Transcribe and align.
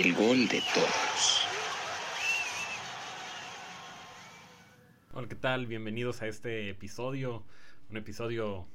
el 0.00 0.14
gol 0.14 0.48
de 0.48 0.62
todos. 0.72 1.46
Hola, 5.12 5.28
¿qué 5.28 5.34
tal? 5.34 5.66
Bienvenidos 5.66 6.22
a 6.22 6.26
este 6.26 6.70
episodio, 6.70 7.44
un 7.90 7.98
episodio 7.98 8.66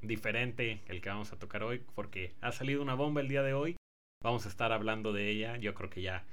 diferente 0.00 0.80
el 0.86 1.02
que 1.02 1.10
vamos 1.10 1.30
a 1.32 1.38
tocar 1.38 1.62
hoy 1.62 1.82
porque 1.94 2.32
ha 2.40 2.52
salido 2.52 2.80
una 2.80 2.94
bomba 2.94 3.20
el 3.20 3.28
día 3.28 3.42
de 3.42 3.52
hoy. 3.52 3.76
Vamos 4.24 4.46
a 4.46 4.48
estar 4.48 4.72
hablando 4.72 5.12
de 5.12 5.28
ella. 5.28 5.58
Yo 5.58 5.74
creo 5.74 5.90
que 5.90 6.00
ya 6.00 6.24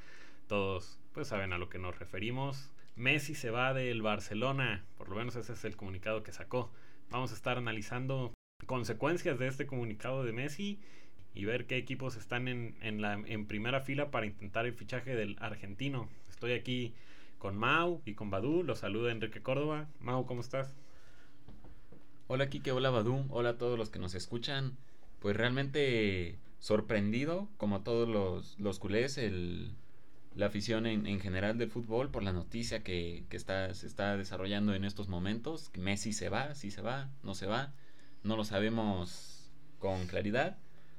todos 0.48 1.00
pues 1.12 1.28
saben 1.28 1.52
a 1.52 1.58
lo 1.58 1.68
que 1.68 1.80
nos 1.80 2.00
referimos. 2.00 2.72
Messi 2.96 3.36
se 3.36 3.50
va 3.50 3.74
del 3.74 4.02
Barcelona, 4.02 4.86
por 4.98 5.10
lo 5.10 5.18
menos 5.18 5.36
ese 5.36 5.52
es 5.52 5.66
el 5.66 5.76
comunicado 5.76 6.24
que 6.24 6.32
sacó. 6.32 6.72
Vamos 7.10 7.32
a 7.32 7.36
estar 7.36 7.58
analizando 7.58 8.34
consecuencias 8.68 9.38
de 9.38 9.48
este 9.48 9.66
comunicado 9.66 10.24
de 10.24 10.32
Messi 10.32 10.80
y 11.34 11.46
ver 11.46 11.66
qué 11.66 11.78
equipos 11.78 12.16
están 12.16 12.48
en, 12.48 12.76
en, 12.82 13.02
la, 13.02 13.14
en 13.14 13.48
primera 13.48 13.82
fila 13.82 14.12
para 14.12 14.26
intentar 14.26 14.66
el 14.66 14.74
fichaje 14.74 15.16
del 15.16 15.36
argentino. 15.40 16.10
Estoy 16.30 16.54
aquí 16.54 16.94
con 17.38 17.58
Mau 17.58 18.02
y 18.06 18.14
con 18.14 18.30
Badu. 18.30 18.64
Los 18.64 18.80
saluda 18.80 19.12
Enrique 19.12 19.42
Córdoba. 19.42 19.90
Mau, 20.00 20.26
¿cómo 20.26 20.42
estás? 20.42 20.76
Hola 22.28 22.50
Kike, 22.50 22.72
hola 22.72 22.90
Badu, 22.90 23.26
hola 23.30 23.50
a 23.50 23.58
todos 23.58 23.78
los 23.78 23.90
que 23.90 24.00
nos 24.00 24.16
escuchan. 24.16 24.78
Pues 25.20 25.36
realmente 25.36 26.38
sorprendido, 26.60 27.50
como 27.58 27.82
todos 27.82 28.08
los, 28.08 28.58
los 28.60 28.80
culés, 28.80 29.18
el, 29.18 29.76
la 30.36 30.46
afición 30.46 30.86
en, 30.86 31.06
en, 31.06 31.20
general 31.20 31.58
del 31.58 31.70
fútbol 31.70 32.10
por 32.10 32.24
la 32.24 32.32
noticia 32.32 32.84
que, 32.84 33.26
que 33.30 33.38
está, 33.38 33.74
se 33.74 33.88
está 33.88 34.16
desarrollando 34.16 34.74
en 34.74 34.86
estos 34.86 35.10
momentos. 35.10 35.72
Messi 35.78 36.14
se 36.14 36.30
va, 36.30 36.56
sí 36.56 36.72
se 36.72 36.82
va, 36.82 37.10
no 37.24 37.36
se 37.36 37.48
va. 37.48 37.74
No 38.24 38.38
lo 38.38 38.46
sabemos 38.46 39.52
con 39.80 40.08
claridad, 40.08 40.58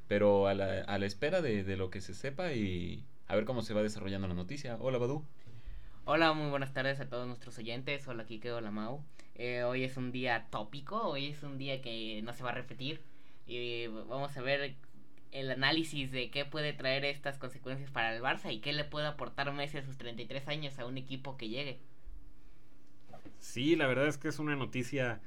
pero 0.08 0.46
a 0.46 0.54
la, 0.54 0.82
a 0.82 0.98
la 0.98 1.06
espera 1.06 1.40
de, 1.42 1.64
de, 1.64 1.76
lo 1.76 1.90
que 1.90 2.00
se 2.00 2.14
sepa 2.14 2.52
y 2.52 3.04
a 3.26 3.34
ver 3.34 3.44
cómo 3.44 3.62
se 3.62 3.74
va 3.74 3.82
desarrollando 3.82 4.28
la 4.28 4.34
noticia. 4.34 4.76
Hola 4.80 4.98
Badu. 4.98 5.24
Hola, 6.04 6.32
muy 6.34 6.50
buenas 6.50 6.72
tardes 6.74 7.00
a 7.00 7.08
todos 7.08 7.26
nuestros 7.26 7.56
oyentes. 7.58 8.06
Hola 8.06 8.26
Kike, 8.26 8.52
hola 8.52 8.70
Mau. 8.70 9.02
Eh, 9.36 9.64
hoy 9.64 9.84
es 9.84 9.96
un 9.96 10.12
día 10.12 10.46
tópico, 10.50 11.02
hoy 11.02 11.28
es 11.28 11.42
un 11.42 11.58
día 11.58 11.80
que 11.80 12.20
no 12.22 12.32
se 12.32 12.42
va 12.42 12.50
a 12.50 12.54
repetir. 12.54 13.00
Y 13.46 13.86
vamos 13.86 14.36
a 14.36 14.42
ver 14.42 14.76
el 15.32 15.50
análisis 15.50 16.12
de 16.12 16.30
qué 16.30 16.44
puede 16.44 16.72
traer 16.72 17.04
estas 17.04 17.38
consecuencias 17.38 17.90
para 17.90 18.14
el 18.14 18.22
Barça 18.22 18.52
y 18.52 18.60
qué 18.60 18.72
le 18.72 18.84
puede 18.84 19.06
aportar 19.06 19.52
Messi 19.52 19.78
a 19.78 19.82
sus 19.82 19.98
33 19.98 20.46
años 20.48 20.78
a 20.78 20.86
un 20.86 20.96
equipo 20.96 21.36
que 21.36 21.48
llegue. 21.48 21.80
Sí, 23.40 23.74
la 23.74 23.86
verdad 23.86 24.06
es 24.06 24.16
que 24.16 24.28
es 24.28 24.38
una 24.38 24.56
noticia 24.56 25.20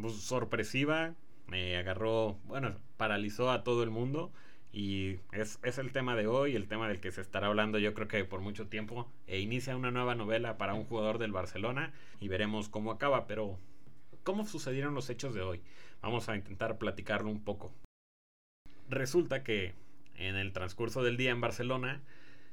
pues, 0.00 0.14
sorpresiva. 0.14 1.14
Me 1.46 1.76
agarró, 1.76 2.38
bueno, 2.44 2.76
paralizó 2.96 3.50
a 3.50 3.64
todo 3.64 3.82
el 3.82 3.90
mundo. 3.90 4.32
Y 4.72 5.20
es, 5.32 5.58
es, 5.62 5.78
el 5.78 5.92
tema 5.92 6.16
de 6.16 6.26
hoy, 6.26 6.54
el 6.54 6.68
tema 6.68 6.88
del 6.88 7.00
que 7.00 7.10
se 7.10 7.22
estará 7.22 7.46
hablando 7.46 7.78
yo 7.78 7.94
creo 7.94 8.08
que 8.08 8.24
por 8.24 8.40
mucho 8.40 8.68
tiempo. 8.68 9.10
E 9.26 9.40
inicia 9.40 9.76
una 9.76 9.90
nueva 9.90 10.14
novela 10.14 10.58
para 10.58 10.74
un 10.74 10.84
jugador 10.84 11.18
del 11.18 11.32
Barcelona 11.32 11.92
y 12.20 12.28
veremos 12.28 12.68
cómo 12.68 12.90
acaba. 12.90 13.26
Pero, 13.26 13.58
¿cómo 14.22 14.44
sucedieron 14.46 14.94
los 14.94 15.08
hechos 15.08 15.34
de 15.34 15.42
hoy? 15.42 15.62
Vamos 16.02 16.28
a 16.28 16.36
intentar 16.36 16.78
platicarlo 16.78 17.30
un 17.30 17.42
poco. 17.42 17.72
Resulta 18.88 19.42
que 19.42 19.74
en 20.18 20.36
el 20.36 20.52
transcurso 20.52 21.02
del 21.02 21.16
día 21.16 21.30
en 21.30 21.40
Barcelona, 21.40 22.02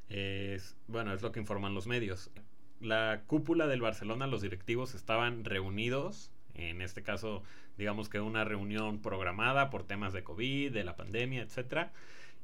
es, 0.09 0.75
bueno, 0.87 1.13
es 1.13 1.21
lo 1.21 1.31
que 1.31 1.39
informan 1.39 1.73
los 1.73 1.87
medios. 1.87 2.31
La 2.79 3.23
cúpula 3.27 3.67
del 3.67 3.81
Barcelona, 3.81 4.27
los 4.27 4.41
directivos 4.41 4.95
estaban 4.95 5.45
reunidos, 5.45 6.31
en 6.55 6.81
este 6.81 7.03
caso 7.03 7.43
digamos 7.77 8.09
que 8.09 8.19
una 8.19 8.43
reunión 8.43 9.01
programada 9.01 9.69
por 9.69 9.83
temas 9.83 10.13
de 10.13 10.23
COVID, 10.23 10.71
de 10.71 10.83
la 10.83 10.95
pandemia, 10.95 11.41
etcétera. 11.41 11.91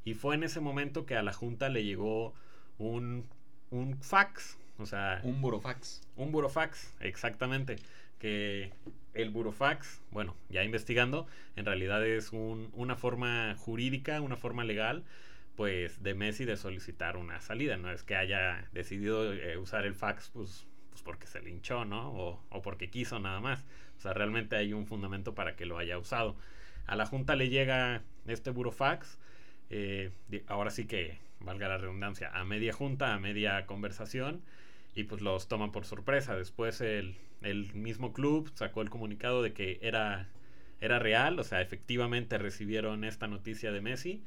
Y 0.06 0.14
fue 0.14 0.36
en 0.36 0.44
ese 0.44 0.60
momento 0.60 1.06
que 1.06 1.16
a 1.16 1.24
la 1.24 1.34
Junta 1.34 1.70
le 1.70 1.84
llegó 1.84 2.34
un, 2.78 3.28
un 3.69 4.02
fax, 4.02 4.58
o 4.78 4.86
sea... 4.86 5.22
Un 5.24 5.42
burofax. 5.42 6.02
Un 6.16 6.31
burofax, 6.31 6.96
exactamente. 7.00 7.78
Que 8.18 8.72
el 9.14 9.30
burofax, 9.30 10.02
bueno, 10.12 10.36
ya 10.50 10.64
investigando, 10.64 11.28
en 11.56 11.66
realidad 11.66 12.06
es 12.06 12.31
un, 12.31 12.69
una 12.74 12.96
forma 12.96 13.56
jurídica, 13.58 14.22
una 14.22 14.38
forma 14.38 14.64
legal, 14.64 15.03
pues 15.56 16.02
de 16.02 16.14
Messi 16.14 16.46
de 16.46 16.58
solicitar 16.58 17.18
una 17.18 17.42
salida. 17.42 17.78
No 17.78 17.92
es 17.92 18.03
que 18.03 18.16
haya 18.16 18.68
decidido 18.72 19.34
eh, 19.34 19.58
usar 19.58 19.86
el 19.86 19.94
fax, 19.94 20.30
pues, 20.34 20.66
pues 20.89 21.01
porque 21.01 21.27
se 21.27 21.41
le 21.41 21.50
hinchó, 21.50 21.85
¿no? 21.85 22.11
O, 22.11 22.44
o 22.50 22.61
porque 22.61 22.89
quiso 22.89 23.19
nada 23.19 23.39
más. 23.39 23.63
O 23.97 24.01
sea, 24.01 24.13
realmente 24.13 24.55
hay 24.55 24.73
un 24.73 24.85
fundamento 24.85 25.35
para 25.35 25.55
que 25.55 25.66
lo 25.66 25.77
haya 25.77 25.97
usado. 25.97 26.35
A 26.88 26.95
la 26.95 27.05
Junta 27.05 27.35
le 27.35 27.50
llega 27.50 28.01
este 28.27 28.51
burofax. 28.51 29.19
Eh, 29.69 30.11
ahora 30.47 30.72
sí 30.72 30.85
que, 30.85 31.19
valga 31.41 31.67
la 31.67 31.77
redundancia, 31.77 32.31
a 32.33 32.44
media 32.45 32.73
junta, 32.73 33.13
a 33.13 33.19
media 33.19 33.66
conversación. 33.66 34.41
Y 34.95 35.03
pues 35.03 35.22
los 35.22 35.47
toman 35.47 35.72
por 35.72 35.85
sorpresa. 35.85 36.35
Después 36.35 36.81
el, 36.81 37.16
el 37.41 37.73
mismo 37.73 38.13
club 38.13 38.51
sacó 38.56 38.81
el 38.81 38.89
comunicado 38.89 39.44
de 39.44 39.53
que 39.53 39.79
era, 39.81 40.29
era 40.81 40.97
real. 40.97 41.39
O 41.39 41.44
sea, 41.44 41.61
efectivamente 41.61 42.38
recibieron 42.38 43.03
esta 43.03 43.27
noticia 43.27 43.71
de 43.71 43.81
Messi. 43.81 44.23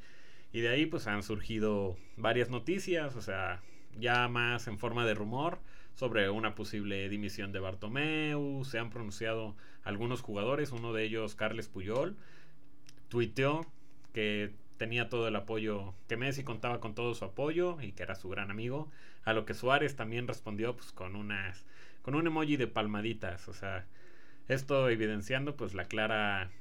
Y 0.53 0.61
de 0.61 0.69
ahí 0.69 0.85
pues 0.85 1.07
han 1.07 1.23
surgido 1.23 1.97
varias 2.15 2.49
noticias. 2.49 3.15
O 3.15 3.21
sea, 3.21 3.61
ya 3.99 4.27
más 4.27 4.67
en 4.67 4.77
forma 4.77 5.05
de 5.05 5.15
rumor 5.15 5.59
sobre 5.95 6.29
una 6.29 6.55
posible 6.55 7.07
dimisión 7.09 7.51
de 7.51 7.59
Bartomeu, 7.59 8.63
se 8.65 8.79
han 8.79 8.89
pronunciado 8.89 9.55
algunos 9.83 10.21
jugadores, 10.21 10.71
uno 10.71 10.93
de 10.93 11.03
ellos 11.03 11.35
Carles 11.35 11.67
Puyol, 11.67 12.15
tuiteó 13.09 13.65
que 14.13 14.53
tenía 14.77 15.09
todo 15.09 15.27
el 15.27 15.35
apoyo, 15.35 15.93
que 16.07 16.17
Messi 16.17 16.43
contaba 16.43 16.79
con 16.79 16.95
todo 16.95 17.13
su 17.15 17.25
apoyo 17.25 17.79
y 17.81 17.91
que 17.91 18.03
era 18.03 18.15
su 18.15 18.29
gran 18.29 18.51
amigo, 18.51 18.89
a 19.23 19.33
lo 19.33 19.45
que 19.45 19.53
Suárez 19.53 19.95
también 19.95 20.27
respondió 20.27 20.75
pues 20.75 20.91
con 20.91 21.15
unas 21.15 21.65
con 22.01 22.15
un 22.15 22.27
emoji 22.27 22.57
de 22.57 22.67
palmaditas, 22.67 23.47
o 23.47 23.53
sea, 23.53 23.85
esto 24.49 24.89
evidenciando 24.89 25.55
pues 25.55 25.73
la 25.73 25.85
clara 25.85 26.51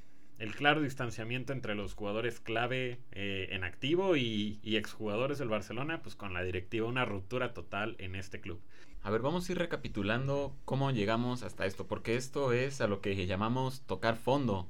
el 0.42 0.56
claro 0.56 0.80
distanciamiento 0.80 1.52
entre 1.52 1.76
los 1.76 1.94
jugadores 1.94 2.40
clave 2.40 2.98
eh, 3.12 3.46
en 3.52 3.62
activo 3.62 4.16
y, 4.16 4.58
exjugadores 4.64 5.38
del 5.38 5.48
Barcelona, 5.48 6.02
pues 6.02 6.16
con 6.16 6.34
la 6.34 6.42
directiva, 6.42 6.88
una 6.88 7.04
ruptura 7.04 7.54
total 7.54 7.94
en 8.00 8.16
este 8.16 8.40
club. 8.40 8.60
A 9.04 9.10
ver, 9.10 9.22
vamos 9.22 9.48
a 9.48 9.52
ir 9.52 9.58
recapitulando 9.58 10.52
cómo 10.64 10.90
llegamos 10.90 11.44
hasta 11.44 11.64
esto, 11.64 11.86
porque 11.86 12.16
esto 12.16 12.52
es 12.52 12.80
a 12.80 12.88
lo 12.88 13.00
que 13.00 13.24
llamamos 13.24 13.82
tocar 13.82 14.16
fondo. 14.16 14.66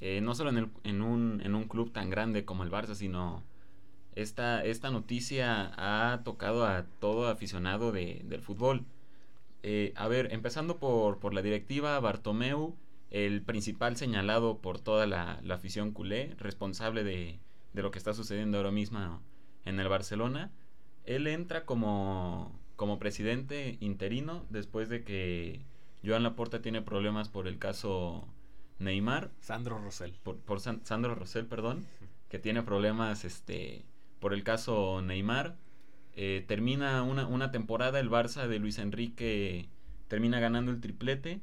Eh, 0.00 0.20
no 0.20 0.34
solo 0.34 0.50
en, 0.50 1.00
un, 1.00 1.68
club 1.68 1.92
tan 1.92 2.10
grande 2.10 2.44
como 2.44 2.64
el 2.64 2.72
Barça, 2.72 2.96
sino 2.96 3.44
esta, 4.16 4.64
esta 4.64 4.90
noticia 4.90 5.70
ha 5.76 6.24
tocado 6.24 6.66
a 6.66 6.86
todo 6.98 7.28
aficionado 7.28 7.92
de, 7.92 8.22
del 8.24 8.42
fútbol. 8.42 8.84
Eh, 9.62 9.92
a 9.94 10.08
ver, 10.08 10.32
empezando 10.32 10.78
por, 10.78 11.20
por 11.20 11.34
la 11.34 11.40
directiva, 11.40 12.00
Bartomeu 12.00 12.76
el 13.14 13.42
principal 13.42 13.96
señalado 13.96 14.58
por 14.58 14.80
toda 14.80 15.06
la, 15.06 15.38
la 15.44 15.54
afición 15.54 15.92
culé, 15.92 16.34
responsable 16.36 17.04
de, 17.04 17.38
de, 17.72 17.82
lo 17.82 17.92
que 17.92 17.98
está 17.98 18.12
sucediendo 18.12 18.58
ahora 18.58 18.72
mismo 18.72 19.22
en 19.64 19.78
el 19.78 19.86
Barcelona. 19.86 20.50
Él 21.04 21.28
entra 21.28 21.64
como, 21.64 22.58
como 22.74 22.98
presidente 22.98 23.78
interino 23.78 24.44
después 24.50 24.88
de 24.88 25.04
que 25.04 25.64
Joan 26.04 26.24
Laporta 26.24 26.60
tiene 26.60 26.82
problemas 26.82 27.28
por 27.28 27.46
el 27.46 27.60
caso 27.60 28.26
Neymar. 28.80 29.30
Sandro 29.38 29.78
Rosell. 29.78 30.18
Por, 30.24 30.38
por 30.38 30.58
San, 30.58 30.84
Sandro 30.84 31.14
Rosell, 31.14 31.46
perdón. 31.46 31.86
Que 32.28 32.40
tiene 32.40 32.64
problemas 32.64 33.24
este, 33.24 33.84
por 34.18 34.34
el 34.34 34.42
caso 34.42 35.02
Neymar. 35.02 35.54
Eh, 36.16 36.44
termina 36.48 37.04
una, 37.04 37.28
una 37.28 37.52
temporada, 37.52 38.00
el 38.00 38.10
Barça 38.10 38.48
de 38.48 38.58
Luis 38.58 38.80
Enrique 38.80 39.68
termina 40.08 40.40
ganando 40.40 40.72
el 40.72 40.80
triplete 40.80 41.40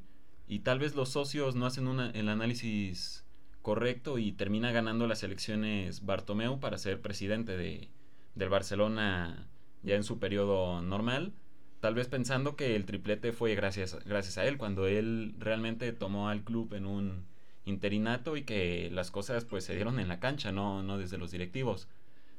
y 0.52 0.58
tal 0.58 0.78
vez 0.78 0.94
los 0.94 1.08
socios 1.08 1.54
no 1.54 1.64
hacen 1.64 1.88
una, 1.88 2.10
el 2.10 2.28
análisis 2.28 3.24
correcto 3.62 4.18
y 4.18 4.32
termina 4.32 4.70
ganando 4.70 5.06
las 5.06 5.22
elecciones 5.22 6.04
Bartomeu 6.04 6.60
para 6.60 6.76
ser 6.76 7.00
presidente 7.00 7.56
de, 7.56 7.88
del 8.34 8.50
Barcelona 8.50 9.48
ya 9.82 9.94
en 9.94 10.04
su 10.04 10.18
periodo 10.18 10.82
normal, 10.82 11.32
tal 11.80 11.94
vez 11.94 12.08
pensando 12.08 12.54
que 12.54 12.76
el 12.76 12.84
triplete 12.84 13.32
fue 13.32 13.54
gracias, 13.54 13.98
gracias 14.04 14.36
a 14.36 14.44
él, 14.44 14.58
cuando 14.58 14.86
él 14.86 15.34
realmente 15.38 15.90
tomó 15.94 16.28
al 16.28 16.44
club 16.44 16.74
en 16.74 16.84
un 16.84 17.24
interinato 17.64 18.36
y 18.36 18.42
que 18.42 18.90
las 18.92 19.10
cosas 19.10 19.46
pues 19.46 19.64
se 19.64 19.74
dieron 19.74 19.98
en 20.00 20.08
la 20.08 20.20
cancha, 20.20 20.52
no, 20.52 20.82
no 20.82 20.98
desde 20.98 21.16
los 21.16 21.30
directivos. 21.30 21.88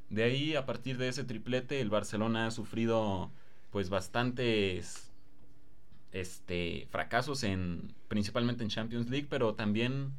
De 0.08 0.22
ahí, 0.22 0.54
a 0.54 0.66
partir 0.66 0.98
de 0.98 1.08
ese 1.08 1.24
triplete, 1.24 1.80
el 1.80 1.90
Barcelona 1.90 2.46
ha 2.46 2.52
sufrido 2.52 3.32
pues 3.72 3.90
bastantes 3.90 5.10
este, 6.14 6.86
fracasos 6.90 7.42
en 7.42 7.92
principalmente 8.08 8.62
en 8.62 8.70
Champions 8.70 9.10
League, 9.10 9.26
pero 9.28 9.54
también 9.54 10.12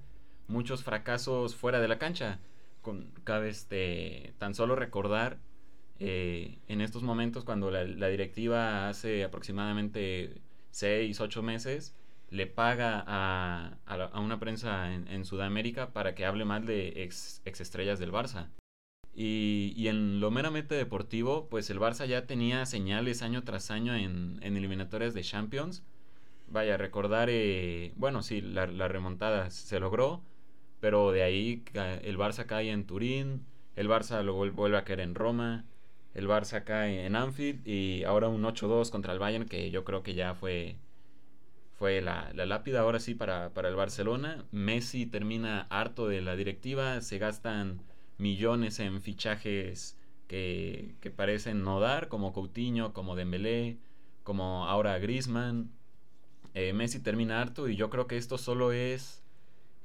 muchos 0.47 0.83
fracasos 0.83 1.55
fuera 1.55 1.79
de 1.79 1.87
la 1.87 1.97
cancha. 1.97 2.39
Con, 2.81 3.11
cabe 3.23 3.49
este, 3.49 4.33
tan 4.37 4.53
solo 4.53 4.75
recordar 4.75 5.39
eh, 5.99 6.59
en 6.67 6.81
estos 6.81 7.01
momentos 7.01 7.45
cuando 7.45 7.71
la, 7.71 7.83
la, 7.85 8.09
directiva 8.09 8.89
hace 8.89 9.23
aproximadamente 9.23 10.41
6, 10.71 11.19
8 11.19 11.41
meses 11.41 11.95
le 12.29 12.45
paga 12.45 13.03
a, 13.07 13.77
a, 13.85 13.93
a 13.95 14.19
una 14.19 14.39
prensa 14.39 14.93
en, 14.93 15.07
en, 15.07 15.25
Sudamérica 15.25 15.93
para 15.93 16.13
que 16.13 16.25
hable 16.25 16.43
mal 16.43 16.65
de 16.65 17.03
ex, 17.03 17.41
ex, 17.45 17.61
estrellas 17.61 17.97
del 17.97 18.11
Barça. 18.11 18.49
Y, 19.17 19.73
y, 19.77 19.87
en 19.87 20.19
lo 20.19 20.29
meramente 20.29 20.75
deportivo, 20.75 21.47
pues 21.49 21.69
el 21.69 21.79
Barça 21.79 22.05
ya 22.05 22.25
tenía 22.27 22.65
señales 22.65 23.21
año 23.21 23.43
tras 23.43 23.71
año 23.71 23.95
en, 23.95 24.39
eliminatorias 24.41 25.13
de 25.13 25.23
Champions. 25.23 25.83
Vaya, 26.49 26.75
recordar, 26.77 27.29
eh, 27.31 27.93
bueno, 27.95 28.21
sí, 28.23 28.41
la, 28.41 28.67
la, 28.67 28.89
remontada 28.89 29.49
se 29.51 29.79
logró, 29.79 30.21
pero 30.81 31.11
de 31.11 31.23
ahí 31.23 31.63
el 32.03 32.17
Barça 32.17 32.45
cae 32.45 32.71
en 32.71 32.85
Turín, 32.85 33.45
el 33.75 33.87
Barça 33.87 34.21
lo 34.21 34.33
vuelve 34.33 34.77
a 34.77 34.83
caer 34.83 34.99
en 34.99 35.15
Roma, 35.15 35.65
el 36.13 36.27
Barça 36.27 36.63
cae 36.63 37.05
en 37.05 37.15
Anfield 37.15 37.67
y 37.67 38.03
ahora 38.03 38.29
un 38.29 38.43
8-2 38.43 38.89
contra 38.89 39.13
el 39.13 39.19
Bayern 39.19 39.45
que 39.45 39.71
yo 39.71 39.83
creo 39.83 40.03
que 40.03 40.13
ya 40.13 40.33
fue, 40.33 40.77
fue 41.73 42.01
la, 42.01 42.31
la 42.33 42.45
lápida 42.45 42.81
ahora 42.81 42.99
sí 42.99 43.15
para, 43.15 43.49
para 43.53 43.69
el 43.69 43.75
Barcelona. 43.75 44.45
Messi 44.51 45.05
termina 45.05 45.67
harto 45.69 46.07
de 46.07 46.21
la 46.21 46.35
directiva, 46.35 47.01
se 47.01 47.17
gastan 47.17 47.81
millones 48.17 48.79
en 48.79 49.01
fichajes 49.01 49.97
que, 50.27 50.95
que 51.01 51.11
parecen 51.11 51.63
no 51.63 51.79
dar, 51.79 52.07
como 52.07 52.33
Coutinho, 52.33 52.93
como 52.93 53.15
Dembélé, 53.15 53.77
como 54.23 54.65
ahora 54.67 54.97
Griezmann. 54.99 55.71
Eh, 56.53 56.73
Messi 56.73 56.99
termina 56.99 57.41
harto 57.41 57.67
y 57.67 57.75
yo 57.75 57.89
creo 57.89 58.07
que 58.07 58.15
esto 58.15 58.37
solo 58.37 58.71
es 58.71 59.21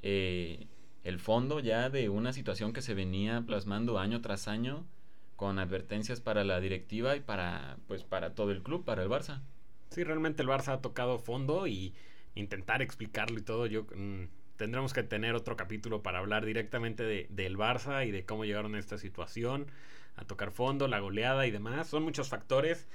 eh, 0.03 0.69
el 1.03 1.19
fondo 1.19 1.59
ya 1.59 1.91
de 1.91 2.09
una 2.09 2.33
situación 2.33 2.73
que 2.73 2.81
se 2.81 2.95
venía 2.95 3.43
plasmando 3.45 3.99
año 3.99 4.21
tras 4.21 4.47
año 4.47 4.87
con 5.35 5.59
advertencias 5.59 6.21
para 6.21 6.45
la 6.45 6.61
directiva 6.61 7.17
y 7.17 7.21
para 7.21 7.79
pues 7.89 8.05
para 8.05 8.35
todo 8.35 8.53
el 8.53 8.63
club, 8.63 8.85
para 8.85 9.03
el 9.03 9.09
Barça. 9.09 9.43
Sí, 9.91 10.05
realmente 10.05 10.43
el 10.43 10.49
Barça 10.49 10.75
ha 10.75 10.81
tocado 10.81 11.19
fondo 11.19 11.67
y 11.67 11.93
intentar 12.37 12.83
explicarlo 12.83 13.39
y 13.39 13.43
todo. 13.43 13.67
Yo 13.67 13.87
mmm, 13.95 14.25
tendremos 14.61 14.93
que 14.93 15.03
tener 15.03 15.35
otro 15.35 15.57
capítulo 15.57 16.03
para 16.03 16.19
hablar 16.19 16.45
directamente 16.45 17.03
de, 17.03 17.27
del 17.31 17.57
Barça 17.57 18.07
y 18.07 18.11
de 18.11 18.27
cómo 18.27 18.45
llegaron 18.45 18.75
a 18.75 18.79
esta 18.79 18.99
situación, 18.99 19.69
a 20.17 20.27
tocar 20.27 20.51
fondo, 20.51 20.87
la 20.87 20.99
goleada 20.99 21.47
y 21.47 21.51
demás. 21.51 21.89
Son 21.89 22.03
muchos 22.03 22.29
factores 22.29 22.87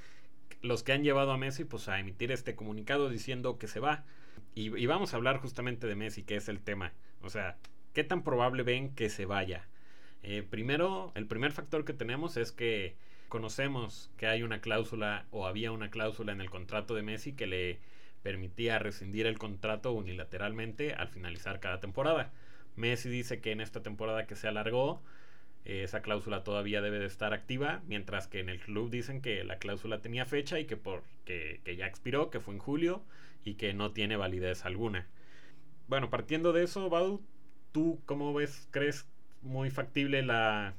los 0.62 0.84
que 0.84 0.92
han 0.94 1.04
llevado 1.04 1.32
a 1.32 1.40
Messi 1.40 1.64
pues 1.64 1.90
a 1.90 2.00
emitir 2.00 2.32
este 2.32 2.54
comunicado 2.54 3.10
diciendo 3.10 3.58
que 3.58 3.68
se 3.68 3.80
va. 3.80 4.04
Y, 4.54 4.86
vamos 4.86 5.14
a 5.14 5.18
hablar 5.18 5.40
justamente 5.40 5.88
de 5.88 5.96
Messi, 5.96 6.22
que 6.22 6.36
es 6.36 6.50
el 6.50 6.60
tema. 6.60 6.94
O 7.24 7.32
sea, 7.32 7.58
¿qué 7.96 8.04
tan 8.04 8.24
probable 8.24 8.62
ven 8.62 8.94
que 8.94 9.10
se 9.10 9.26
vaya? 9.26 9.68
Eh, 10.22 10.44
primero, 10.48 11.14
el 11.16 11.26
primer 11.26 11.52
factor 11.52 11.84
que 11.84 11.94
tenemos 11.94 12.38
es 12.38 12.52
que 12.52 12.96
conocemos 13.28 14.12
que 14.18 14.28
hay 14.28 14.44
una 14.44 14.62
cláusula 14.62 15.26
o 15.32 15.48
había 15.48 15.72
una 15.72 15.90
cláusula 15.90 16.32
en 16.32 16.42
el 16.42 16.52
contrato 16.52 16.94
de 16.94 17.02
Messi 17.02 17.34
que 17.34 17.48
le 17.48 17.80
permitía 18.26 18.80
rescindir 18.80 19.28
el 19.28 19.38
contrato 19.38 19.92
unilateralmente 19.92 20.96
al 20.96 21.10
finalizar 21.10 21.60
cada 21.60 21.80
temporada. 21.80 22.34
Messi 22.76 23.08
dice 23.08 23.40
que 23.40 23.52
en 23.52 23.62
esta 23.62 23.84
temporada 23.84 24.26
que 24.26 24.36
se 24.36 24.48
alargó, 24.48 25.04
eh, 25.64 25.84
esa 25.84 26.02
cláusula 26.02 26.44
todavía 26.44 26.82
debe 26.82 26.98
de 26.98 27.06
estar 27.06 27.34
activa, 27.34 27.84
mientras 27.86 28.28
que 28.28 28.40
en 28.40 28.50
el 28.50 28.60
club 28.60 28.90
dicen 28.90 29.22
que 29.22 29.44
la 29.44 29.60
cláusula 29.60 30.02
tenía 30.02 30.26
fecha 30.26 30.60
y 30.60 30.66
que, 30.66 30.76
por, 30.76 31.04
que, 31.24 31.62
ya 31.78 31.86
expiró, 31.86 32.32
que 32.32 32.40
fue 32.40 32.56
en 32.56 32.60
julio 32.60 33.04
y 33.44 33.54
que 33.54 33.76
no 33.76 33.92
tiene 33.92 34.18
validez 34.18 34.66
alguna. 34.66 35.06
Bueno, 35.88 36.10
partiendo 36.10 36.52
de 36.52 36.64
eso, 36.64 36.90
Badu, 36.90 37.22
¿tú 37.74 38.02
cómo 38.08 38.34
ves, 38.34 38.68
crees 38.72 39.08
muy 39.44 39.70
factible 39.70 40.24
la, 40.24 40.74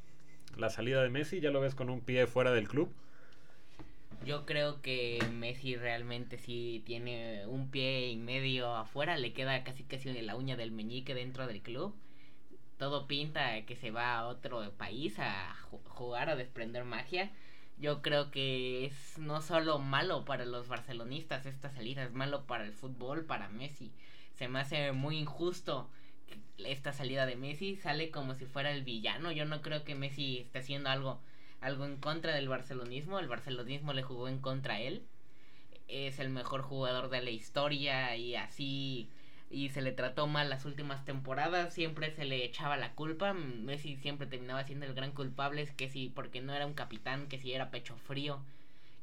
la 0.56 0.68
salida 0.68 1.00
de 1.00 1.10
Messi? 1.10 1.38
¿Ya 1.38 1.52
lo 1.52 1.60
ves 1.60 1.76
con 1.76 1.90
un 1.90 2.00
pie 2.00 2.26
fuera 2.26 2.50
del 2.50 2.66
club? 2.66 2.92
Yo 4.26 4.44
creo 4.44 4.82
que 4.82 5.20
Messi 5.32 5.76
realmente 5.76 6.36
sí 6.36 6.82
tiene 6.84 7.46
un 7.46 7.70
pie 7.70 8.08
y 8.10 8.16
medio 8.16 8.74
afuera, 8.74 9.16
le 9.16 9.32
queda 9.32 9.62
casi 9.62 9.84
casi 9.84 10.12
la 10.20 10.34
uña 10.34 10.56
del 10.56 10.72
meñique 10.72 11.14
dentro 11.14 11.46
del 11.46 11.62
club. 11.62 11.94
Todo 12.76 13.06
pinta 13.06 13.64
que 13.66 13.76
se 13.76 13.92
va 13.92 14.18
a 14.18 14.26
otro 14.26 14.72
país 14.72 15.16
a 15.20 15.54
jugar, 15.90 16.28
a 16.28 16.34
desprender 16.34 16.82
magia. 16.82 17.30
Yo 17.78 18.02
creo 18.02 18.32
que 18.32 18.86
es 18.86 19.16
no 19.16 19.40
solo 19.42 19.78
malo 19.78 20.24
para 20.24 20.44
los 20.44 20.66
barcelonistas 20.66 21.46
esta 21.46 21.70
salida, 21.70 22.02
es 22.02 22.12
malo 22.12 22.46
para 22.46 22.64
el 22.64 22.72
fútbol, 22.72 23.26
para 23.26 23.48
Messi. 23.48 23.92
Se 24.34 24.48
me 24.48 24.58
hace 24.58 24.90
muy 24.90 25.18
injusto 25.18 25.88
esta 26.58 26.92
salida 26.92 27.26
de 27.26 27.36
Messi 27.36 27.76
sale 27.76 28.10
como 28.10 28.34
si 28.34 28.46
fuera 28.46 28.72
el 28.72 28.82
villano. 28.82 29.30
Yo 29.30 29.44
no 29.44 29.62
creo 29.62 29.84
que 29.84 29.94
Messi 29.94 30.38
esté 30.38 30.58
haciendo 30.58 30.88
algo, 30.90 31.20
algo 31.60 31.84
en 31.84 31.96
contra 31.96 32.34
del 32.34 32.48
barcelonismo. 32.48 33.18
El 33.18 33.28
barcelonismo 33.28 33.92
le 33.92 34.02
jugó 34.02 34.28
en 34.28 34.38
contra 34.38 34.74
a 34.74 34.80
él. 34.80 35.02
Es 35.88 36.18
el 36.18 36.30
mejor 36.30 36.62
jugador 36.62 37.10
de 37.10 37.22
la 37.22 37.30
historia 37.30 38.16
y 38.16 38.34
así 38.34 39.08
y 39.50 39.68
se 39.68 39.82
le 39.82 39.92
trató 39.92 40.26
mal 40.26 40.50
las 40.50 40.64
últimas 40.64 41.04
temporadas, 41.04 41.72
siempre 41.72 42.10
se 42.10 42.24
le 42.24 42.44
echaba 42.44 42.76
la 42.76 42.94
culpa, 42.94 43.32
Messi 43.32 43.96
siempre 43.96 44.26
terminaba 44.26 44.64
siendo 44.64 44.86
el 44.86 44.94
gran 44.94 45.12
culpable, 45.12 45.62
es 45.62 45.70
que 45.70 45.88
si 45.88 46.08
porque 46.08 46.40
no 46.40 46.52
era 46.52 46.66
un 46.66 46.74
capitán, 46.74 47.28
que 47.28 47.38
si 47.38 47.52
era 47.52 47.70
pecho 47.70 47.96
frío, 47.96 48.40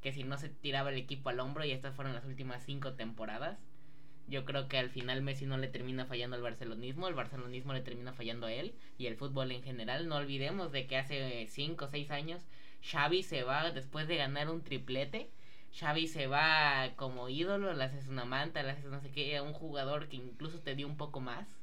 que 0.02 0.12
si 0.12 0.24
no 0.24 0.38
se 0.38 0.50
tiraba 0.50 0.90
el 0.90 0.98
equipo 0.98 1.30
al 1.30 1.40
hombro 1.40 1.64
y 1.64 1.72
estas 1.72 1.96
fueron 1.96 2.14
las 2.14 2.26
últimas 2.26 2.64
cinco 2.64 2.94
temporadas. 2.94 3.58
Yo 4.28 4.46
creo 4.46 4.68
que 4.68 4.78
al 4.78 4.90
final 4.90 5.22
Messi 5.22 5.46
no 5.46 5.58
le 5.58 5.68
termina 5.68 6.06
fallando 6.06 6.36
al 6.36 6.42
barcelonismo, 6.42 7.08
el 7.08 7.14
barcelonismo 7.14 7.74
le 7.74 7.82
termina 7.82 8.14
fallando 8.14 8.48
a 8.48 8.54
él 8.54 8.74
y 8.98 9.08
el 9.08 9.18
fútbol 9.18 9.52
en 9.52 9.64
general. 9.64 10.08
No 10.08 10.16
olvidemos 10.16 10.72
de 10.72 10.88
que 10.88 10.98
hace 10.98 11.46
5 11.50 11.86
o 11.86 11.88
6 11.90 12.10
años 12.12 12.46
Xavi 12.82 13.24
se 13.24 13.44
va 13.44 13.72
después 13.72 14.08
de 14.08 14.18
ganar 14.18 14.50
un 14.50 14.64
triplete. 14.64 15.30
Xavi 15.78 16.08
se 16.08 16.28
va 16.28 16.94
como 16.96 17.30
ídolo, 17.30 17.74
le 17.74 17.84
haces 17.84 18.08
una 18.08 18.26
manta, 18.26 18.64
le 18.64 18.72
haces 18.72 18.86
no 18.86 19.02
sé 19.02 19.12
qué, 19.12 19.42
un 19.42 19.54
jugador 19.54 20.08
que 20.08 20.18
incluso 20.18 20.60
te 20.60 20.76
dio 20.76 20.88
un 20.88 20.98
poco 20.98 21.20
más. 21.20 21.60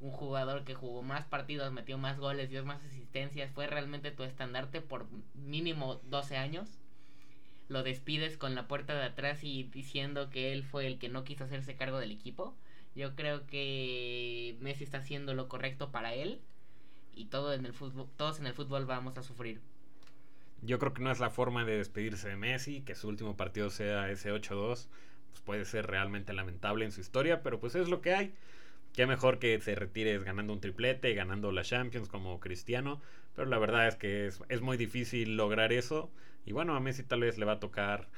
Un 0.00 0.10
jugador 0.12 0.64
que 0.64 0.74
jugó 0.74 1.02
más 1.02 1.24
partidos, 1.26 1.72
metió 1.72 1.98
más 1.98 2.18
goles, 2.18 2.50
dio 2.50 2.64
más 2.64 2.82
asistencias, 2.84 3.50
fue 3.52 3.66
realmente 3.66 4.10
tu 4.12 4.22
estandarte 4.22 4.80
por 4.80 5.08
mínimo 5.34 5.96
12 6.04 6.36
años 6.36 6.77
lo 7.68 7.82
despides 7.82 8.36
con 8.36 8.54
la 8.54 8.66
puerta 8.66 8.94
de 8.94 9.04
atrás 9.04 9.44
y 9.44 9.64
diciendo 9.64 10.30
que 10.30 10.52
él 10.52 10.64
fue 10.64 10.86
el 10.86 10.98
que 10.98 11.08
no 11.08 11.24
quiso 11.24 11.44
hacerse 11.44 11.76
cargo 11.76 11.98
del 11.98 12.10
equipo. 12.10 12.56
Yo 12.94 13.14
creo 13.14 13.46
que 13.46 14.56
Messi 14.60 14.84
está 14.84 14.98
haciendo 14.98 15.34
lo 15.34 15.48
correcto 15.48 15.90
para 15.90 16.14
él 16.14 16.40
y 17.14 17.26
todo 17.26 17.52
en 17.52 17.66
el 17.66 17.72
fútbol, 17.72 18.08
todos 18.16 18.40
en 18.40 18.46
el 18.46 18.54
fútbol 18.54 18.86
vamos 18.86 19.18
a 19.18 19.22
sufrir. 19.22 19.60
Yo 20.62 20.78
creo 20.78 20.92
que 20.92 21.02
no 21.02 21.10
es 21.10 21.20
la 21.20 21.30
forma 21.30 21.64
de 21.64 21.76
despedirse 21.76 22.28
de 22.28 22.36
Messi, 22.36 22.80
que 22.80 22.94
su 22.94 23.08
último 23.08 23.36
partido 23.36 23.70
sea 23.70 24.10
ese 24.10 24.32
8-2, 24.32 24.88
pues 25.30 25.40
puede 25.44 25.64
ser 25.64 25.86
realmente 25.86 26.32
lamentable 26.32 26.84
en 26.84 26.92
su 26.92 27.00
historia, 27.00 27.42
pero 27.42 27.60
pues 27.60 27.74
es 27.74 27.88
lo 27.88 28.00
que 28.00 28.14
hay. 28.14 28.34
Qué 28.98 29.06
mejor 29.06 29.38
que 29.38 29.60
se 29.60 29.76
retires 29.76 30.24
ganando 30.24 30.52
un 30.52 30.60
triplete, 30.60 31.14
ganando 31.14 31.52
la 31.52 31.62
Champions 31.62 32.08
como 32.08 32.40
Cristiano, 32.40 33.00
pero 33.36 33.46
la 33.46 33.56
verdad 33.56 33.86
es 33.86 33.94
que 33.94 34.26
es, 34.26 34.60
muy 34.60 34.76
difícil 34.76 35.36
lograr 35.36 35.72
eso 35.72 36.10
y 36.44 36.50
bueno, 36.50 36.74
a 36.74 36.80
Messi 36.80 37.04
tal 37.04 37.20
vez 37.20 37.38
le 37.38 37.44
va 37.44 37.52
a 37.52 37.60
tocar 37.60 38.08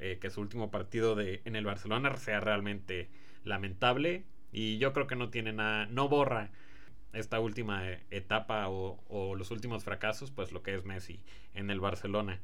eh, 0.00 0.18
que 0.20 0.30
su 0.30 0.40
último 0.40 0.72
partido 0.72 1.16
en 1.20 1.54
el 1.54 1.64
Barcelona 1.64 2.16
sea 2.16 2.40
realmente 2.40 3.08
lamentable. 3.44 4.24
Y 4.50 4.78
yo 4.78 4.92
creo 4.92 5.06
que 5.06 5.14
no 5.14 5.30
tiene 5.30 5.52
nada, 5.52 5.86
no 5.86 6.08
borra 6.08 6.50
esta 7.12 7.38
última 7.38 7.88
etapa 8.10 8.68
o, 8.68 8.98
o, 9.06 9.36
los 9.36 9.52
últimos 9.52 9.84
fracasos, 9.84 10.32
pues 10.32 10.50
lo 10.50 10.64
que 10.64 10.74
es 10.74 10.84
Messi 10.84 11.20
en 11.54 11.70
el 11.70 11.78
Barcelona. 11.78 12.40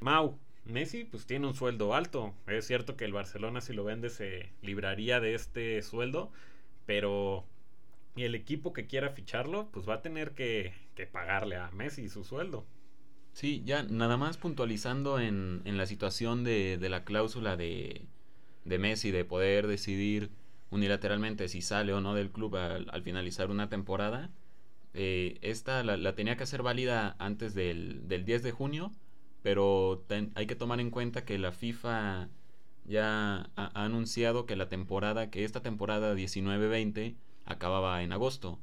Mau, 0.00 0.38
Messi 0.66 1.04
pues 1.04 1.24
tiene 1.24 1.46
un 1.46 1.54
sueldo 1.54 1.94
alto. 1.94 2.34
Es 2.46 2.66
cierto 2.66 2.98
que 2.98 3.06
el 3.06 3.14
Barcelona 3.14 3.62
si 3.62 3.72
lo 3.72 3.82
vende 3.82 4.10
se 4.10 4.50
libraría 4.60 5.20
de 5.20 5.34
este 5.34 5.80
sueldo, 5.80 6.30
pero 6.90 7.46
el 8.16 8.34
equipo 8.34 8.72
que 8.72 8.88
quiera 8.88 9.10
ficharlo 9.10 9.70
pues 9.70 9.88
va 9.88 9.94
a 9.94 10.02
tener 10.02 10.32
que, 10.32 10.72
pagarle 11.12 11.54
a 11.54 11.70
Messi 11.70 12.08
su 12.08 12.24
sueldo. 12.24 12.66
Sí, 13.32 13.62
ya 13.64 13.84
nada 13.84 14.16
más 14.16 14.38
puntualizando 14.38 15.20
en, 15.20 15.62
la 15.64 15.86
situación 15.86 16.42
de, 16.42 16.76
la 16.80 17.04
cláusula 17.04 17.56
de, 17.56 18.08
Messi 18.64 19.12
de 19.12 19.24
poder 19.24 19.68
decidir 19.68 20.32
unilateralmente 20.70 21.46
si 21.46 21.62
sale 21.62 21.92
o 21.92 22.00
no 22.00 22.16
del 22.16 22.32
club 22.32 22.56
al, 22.56 22.88
al 22.90 23.02
finalizar 23.04 23.52
una 23.52 23.68
temporada. 23.68 24.28
Eh, 24.92 25.38
esta 25.42 25.84
la, 25.84 26.14
tenía 26.16 26.36
que 26.36 26.42
hacer 26.42 26.64
válida 26.64 27.14
antes 27.20 27.54
del, 27.54 28.08
del 28.08 28.24
10 28.24 28.42
de 28.42 28.50
junio, 28.50 28.92
pero 29.44 30.04
hay 30.34 30.46
que 30.46 30.56
tomar 30.56 30.80
en 30.80 30.90
cuenta 30.90 31.24
que 31.24 31.38
la 31.38 31.52
FIFA 31.52 32.30
ya 32.84 33.50
ha, 33.56 33.84
anunciado 33.84 34.46
que 34.46 34.56
la 34.56 34.68
temporada, 34.68 35.30
que 35.30 35.44
esta 35.44 35.62
temporada 35.62 36.14
19-20 36.14 37.16
acababa 37.44 38.02
en 38.02 38.12
agosto. 38.12 38.58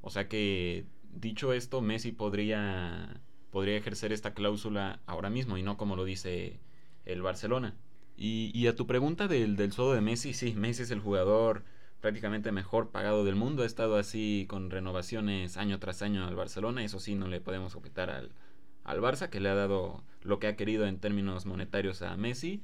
O 0.00 0.10
sea 0.10 0.28
que, 0.28 0.86
dicho 1.12 1.52
esto, 1.52 1.80
Messi 1.80 2.12
podría 2.12 3.20
podría 3.50 3.76
ejercer 3.76 4.12
esta 4.12 4.32
cláusula 4.32 5.00
ahora 5.06 5.28
mismo 5.28 5.58
y 5.58 5.62
no 5.62 5.76
como 5.76 5.94
lo 5.94 6.04
dice 6.04 6.58
el 7.04 7.20
Barcelona. 7.22 7.76
Y, 8.16 8.50
y 8.54 8.66
a 8.66 8.74
tu 8.74 8.86
pregunta 8.86 9.28
del, 9.28 9.56
del 9.56 9.72
sueldo 9.72 9.92
de 9.92 10.00
Messi, 10.00 10.32
sí, 10.32 10.54
Messi 10.54 10.84
es 10.84 10.90
el 10.90 11.00
jugador 11.00 11.62
prácticamente 12.00 12.50
mejor 12.50 12.90
pagado 12.90 13.24
del 13.24 13.36
mundo. 13.36 13.62
Ha 13.62 13.66
estado 13.66 13.96
así 13.96 14.46
con 14.48 14.70
renovaciones 14.70 15.56
año 15.56 15.78
tras 15.78 16.02
año 16.02 16.26
al 16.26 16.34
Barcelona. 16.34 16.82
Eso 16.84 16.98
sí, 16.98 17.14
no 17.14 17.28
le 17.28 17.40
podemos 17.40 17.76
objetar 17.76 18.10
al, 18.10 18.32
al 18.84 19.00
Barça, 19.00 19.30
que 19.30 19.40
le 19.40 19.48
ha 19.48 19.54
dado 19.54 20.02
lo 20.22 20.38
que 20.38 20.48
ha 20.48 20.56
querido 20.56 20.86
en 20.86 20.98
términos 20.98 21.46
monetarios 21.46 22.02
a 22.02 22.16
Messi. 22.16 22.62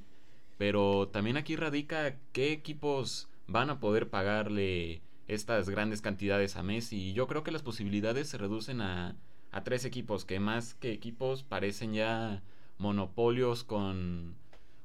Pero 0.59 1.07
también 1.07 1.37
aquí 1.37 1.55
radica 1.55 2.19
qué 2.31 2.51
equipos 2.51 3.27
van 3.47 3.71
a 3.71 3.79
poder 3.79 4.11
pagarle 4.11 5.01
estas 5.27 5.67
grandes 5.71 6.01
cantidades 6.03 6.55
a 6.55 6.61
Messi. 6.61 6.97
Y 6.97 7.13
yo 7.13 7.25
creo 7.25 7.43
que 7.43 7.49
las 7.49 7.63
posibilidades 7.63 8.29
se 8.29 8.37
reducen 8.37 8.81
a 8.81 9.15
a 9.51 9.63
tres 9.63 9.85
equipos 9.85 10.25
que 10.25 10.39
más 10.39 10.75
que 10.75 10.91
equipos 10.91 11.43
parecen 11.43 11.93
ya 11.93 12.43
monopolios 12.77 13.63
con 13.63 14.35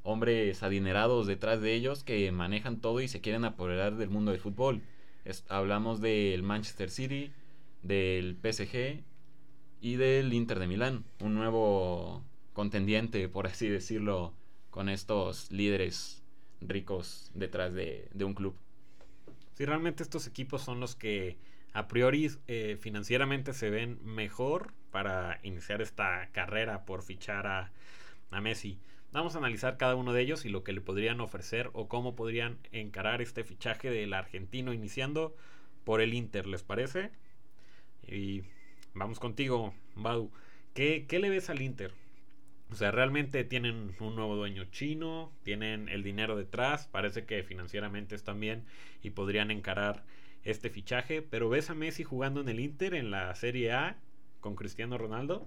hombres 0.02 0.62
adinerados 0.62 1.26
detrás 1.26 1.60
de 1.60 1.74
ellos 1.74 2.04
que 2.04 2.30
manejan 2.32 2.80
todo 2.80 3.00
y 3.00 3.08
se 3.08 3.20
quieren 3.20 3.44
apoderar 3.44 3.96
del 3.96 4.10
mundo 4.10 4.30
del 4.30 4.40
fútbol. 4.40 4.82
hablamos 5.48 6.00
del 6.00 6.42
Manchester 6.42 6.90
City, 6.90 7.32
del 7.82 8.36
PSG 8.42 9.02
y 9.80 9.96
del 9.96 10.32
Inter 10.32 10.58
de 10.58 10.66
Milán, 10.66 11.04
un 11.20 11.34
nuevo 11.34 12.22
contendiente, 12.52 13.28
por 13.28 13.46
así 13.46 13.68
decirlo, 13.68 14.32
con 14.74 14.88
estos 14.88 15.52
líderes 15.52 16.20
ricos 16.60 17.30
detrás 17.32 17.72
de, 17.72 18.08
un 18.24 18.34
club. 18.34 18.56
Sí, 19.52 19.66
realmente 19.66 20.02
estos 20.02 20.26
equipos 20.26 20.62
son 20.62 20.80
los 20.80 20.96
que 20.96 21.38
a 21.74 21.86
priori 21.86 22.28
eh, 22.48 22.76
financieramente 22.80 23.52
se 23.52 23.70
ven 23.70 24.00
mejor 24.02 24.72
para 24.90 25.38
iniciar 25.44 25.80
esta 25.80 26.28
carrera 26.32 26.84
por 26.86 27.04
fichar 27.04 27.46
a, 27.46 27.70
Messi. 28.40 28.80
Vamos 29.12 29.36
a 29.36 29.38
analizar 29.38 29.76
cada 29.76 29.94
uno 29.94 30.12
de 30.12 30.22
ellos 30.22 30.44
y 30.44 30.48
lo 30.48 30.64
que 30.64 30.72
le 30.72 30.80
podrían 30.80 31.20
ofrecer 31.20 31.70
o 31.72 31.86
cómo 31.86 32.16
podrían 32.16 32.58
encarar 32.72 33.22
este 33.22 33.44
fichaje 33.44 33.90
del 33.90 34.12
argentino 34.12 34.72
iniciando 34.72 35.36
por 35.84 36.00
el 36.00 36.14
Inter, 36.14 36.48
¿les 36.48 36.64
parece? 36.64 37.12
Y 38.08 38.42
vamos 38.92 39.20
contigo, 39.20 39.72
Badu. 39.94 40.32
¿Qué, 40.74 41.06
¿Qué, 41.06 41.20
le 41.20 41.30
ves 41.30 41.48
al 41.48 41.62
Inter? 41.62 41.94
O 42.70 42.76
sea, 42.76 42.90
realmente 42.90 43.44
tienen 43.44 43.94
un 44.00 44.16
nuevo 44.16 44.36
dueño 44.36 44.64
chino, 44.66 45.32
tienen 45.42 45.88
el 45.88 46.02
dinero 46.02 46.36
detrás, 46.36 46.88
parece 46.88 47.24
que 47.24 47.42
financieramente 47.42 48.14
están 48.14 48.40
bien 48.40 48.64
y 49.02 49.10
podrían 49.10 49.50
encarar 49.50 50.02
este 50.44 50.70
fichaje, 50.70 51.22
pero 51.22 51.48
¿ves 51.48 51.70
a 51.70 51.74
Messi 51.74 52.04
jugando 52.04 52.40
en 52.40 52.48
el 52.48 52.60
Inter 52.60 52.94
en 52.94 53.10
la 53.10 53.34
Serie 53.34 53.72
A 53.72 53.96
con 54.40 54.56
Cristiano 54.56 54.98
Ronaldo? 54.98 55.46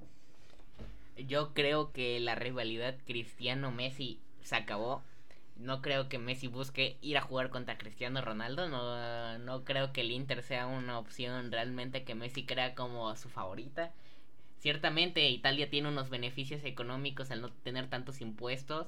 Yo 1.17 1.53
creo 1.53 1.91
que 1.91 2.19
la 2.19 2.35
rivalidad 2.35 2.95
Cristiano-Messi 3.05 4.19
se 4.43 4.55
acabó. 4.55 5.03
No 5.57 5.81
creo 5.81 6.09
que 6.09 6.19
Messi 6.19 6.47
busque 6.47 6.97
ir 7.01 7.17
a 7.17 7.21
jugar 7.21 7.49
contra 7.49 7.77
Cristiano 7.77 8.21
Ronaldo. 8.21 8.69
No, 8.69 9.37
no 9.39 9.63
creo 9.63 9.91
que 9.91 10.01
el 10.01 10.11
Inter 10.11 10.43
sea 10.43 10.67
una 10.67 10.99
opción 10.99 11.51
realmente 11.51 12.03
que 12.03 12.15
Messi 12.15 12.45
crea 12.45 12.75
como 12.75 13.15
su 13.15 13.29
favorita. 13.29 13.91
Ciertamente 14.59 15.29
Italia 15.29 15.69
tiene 15.69 15.89
unos 15.89 16.09
beneficios 16.09 16.63
económicos 16.63 17.29
al 17.31 17.41
no 17.41 17.51
tener 17.51 17.89
tantos 17.89 18.21
impuestos. 18.21 18.87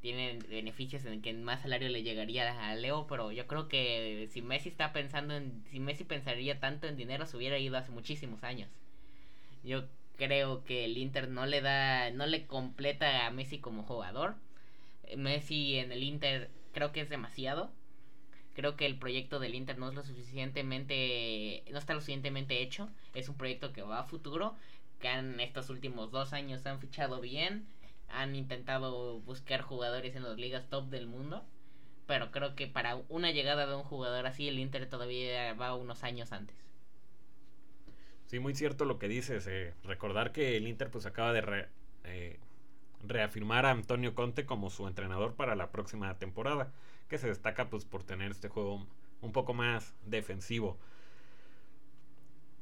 Tiene 0.00 0.38
beneficios 0.50 1.04
en 1.06 1.22
que 1.22 1.32
más 1.32 1.62
salario 1.62 1.88
le 1.88 2.02
llegaría 2.02 2.68
a 2.68 2.74
Leo, 2.74 3.06
pero 3.06 3.32
yo 3.32 3.46
creo 3.46 3.68
que 3.68 4.28
si 4.30 4.42
Messi 4.42 4.68
está 4.68 4.92
pensando 4.92 5.34
en 5.34 5.64
si 5.70 5.80
Messi 5.80 6.04
pensaría 6.04 6.60
tanto 6.60 6.86
en 6.86 6.96
dinero 6.96 7.26
se 7.26 7.36
hubiera 7.36 7.58
ido 7.58 7.78
hace 7.78 7.90
muchísimos 7.90 8.44
años. 8.44 8.68
Yo 9.62 9.84
creo 10.18 10.64
que 10.64 10.84
el 10.84 10.98
Inter 10.98 11.28
no 11.28 11.46
le 11.46 11.60
da 11.62 12.10
no 12.10 12.26
le 12.26 12.46
completa 12.46 13.26
a 13.26 13.30
Messi 13.30 13.58
como 13.60 13.84
jugador. 13.84 14.34
Messi 15.16 15.78
en 15.78 15.92
el 15.92 16.02
Inter 16.02 16.50
creo 16.72 16.92
que 16.92 17.00
es 17.00 17.08
demasiado. 17.08 17.70
Creo 18.54 18.76
que 18.76 18.86
el 18.86 18.96
proyecto 18.98 19.40
del 19.40 19.54
Inter 19.54 19.78
no 19.78 19.88
es 19.88 19.94
lo 19.94 20.02
suficientemente 20.02 21.64
no 21.70 21.78
está 21.78 21.94
lo 21.94 22.00
suficientemente 22.00 22.62
hecho. 22.62 22.88
Es 23.14 23.28
un 23.28 23.36
proyecto 23.36 23.72
que 23.72 23.82
va 23.82 24.00
a 24.00 24.04
futuro 24.04 24.54
que 25.04 25.08
han 25.10 25.38
estos 25.38 25.68
últimos 25.68 26.10
dos 26.10 26.32
años 26.32 26.64
han 26.64 26.80
fichado 26.80 27.20
bien, 27.20 27.66
han 28.08 28.34
intentado 28.34 29.20
buscar 29.20 29.60
jugadores 29.60 30.16
en 30.16 30.22
las 30.22 30.38
ligas 30.38 30.70
top 30.70 30.88
del 30.88 31.06
mundo, 31.06 31.44
pero 32.06 32.30
creo 32.30 32.54
que 32.54 32.68
para 32.68 32.96
una 33.10 33.30
llegada 33.30 33.66
de 33.66 33.74
un 33.76 33.82
jugador 33.82 34.24
así 34.24 34.48
el 34.48 34.58
Inter 34.58 34.88
todavía 34.88 35.52
va 35.52 35.74
unos 35.74 36.04
años 36.04 36.32
antes. 36.32 36.56
Sí, 38.24 38.38
muy 38.38 38.54
cierto 38.54 38.86
lo 38.86 38.98
que 38.98 39.08
dices. 39.08 39.46
Eh, 39.46 39.74
recordar 39.84 40.32
que 40.32 40.56
el 40.56 40.66
Inter 40.66 40.90
pues 40.90 41.04
acaba 41.04 41.34
de 41.34 41.68
eh, 42.04 42.38
reafirmar 43.06 43.66
a 43.66 43.72
Antonio 43.72 44.14
Conte 44.14 44.46
como 44.46 44.70
su 44.70 44.88
entrenador 44.88 45.34
para 45.34 45.54
la 45.54 45.70
próxima 45.70 46.18
temporada, 46.18 46.72
que 47.10 47.18
se 47.18 47.28
destaca 47.28 47.68
pues 47.68 47.84
por 47.84 48.04
tener 48.04 48.30
este 48.30 48.48
juego 48.48 48.86
un 49.20 49.32
poco 49.32 49.52
más 49.52 49.92
defensivo. 50.06 50.78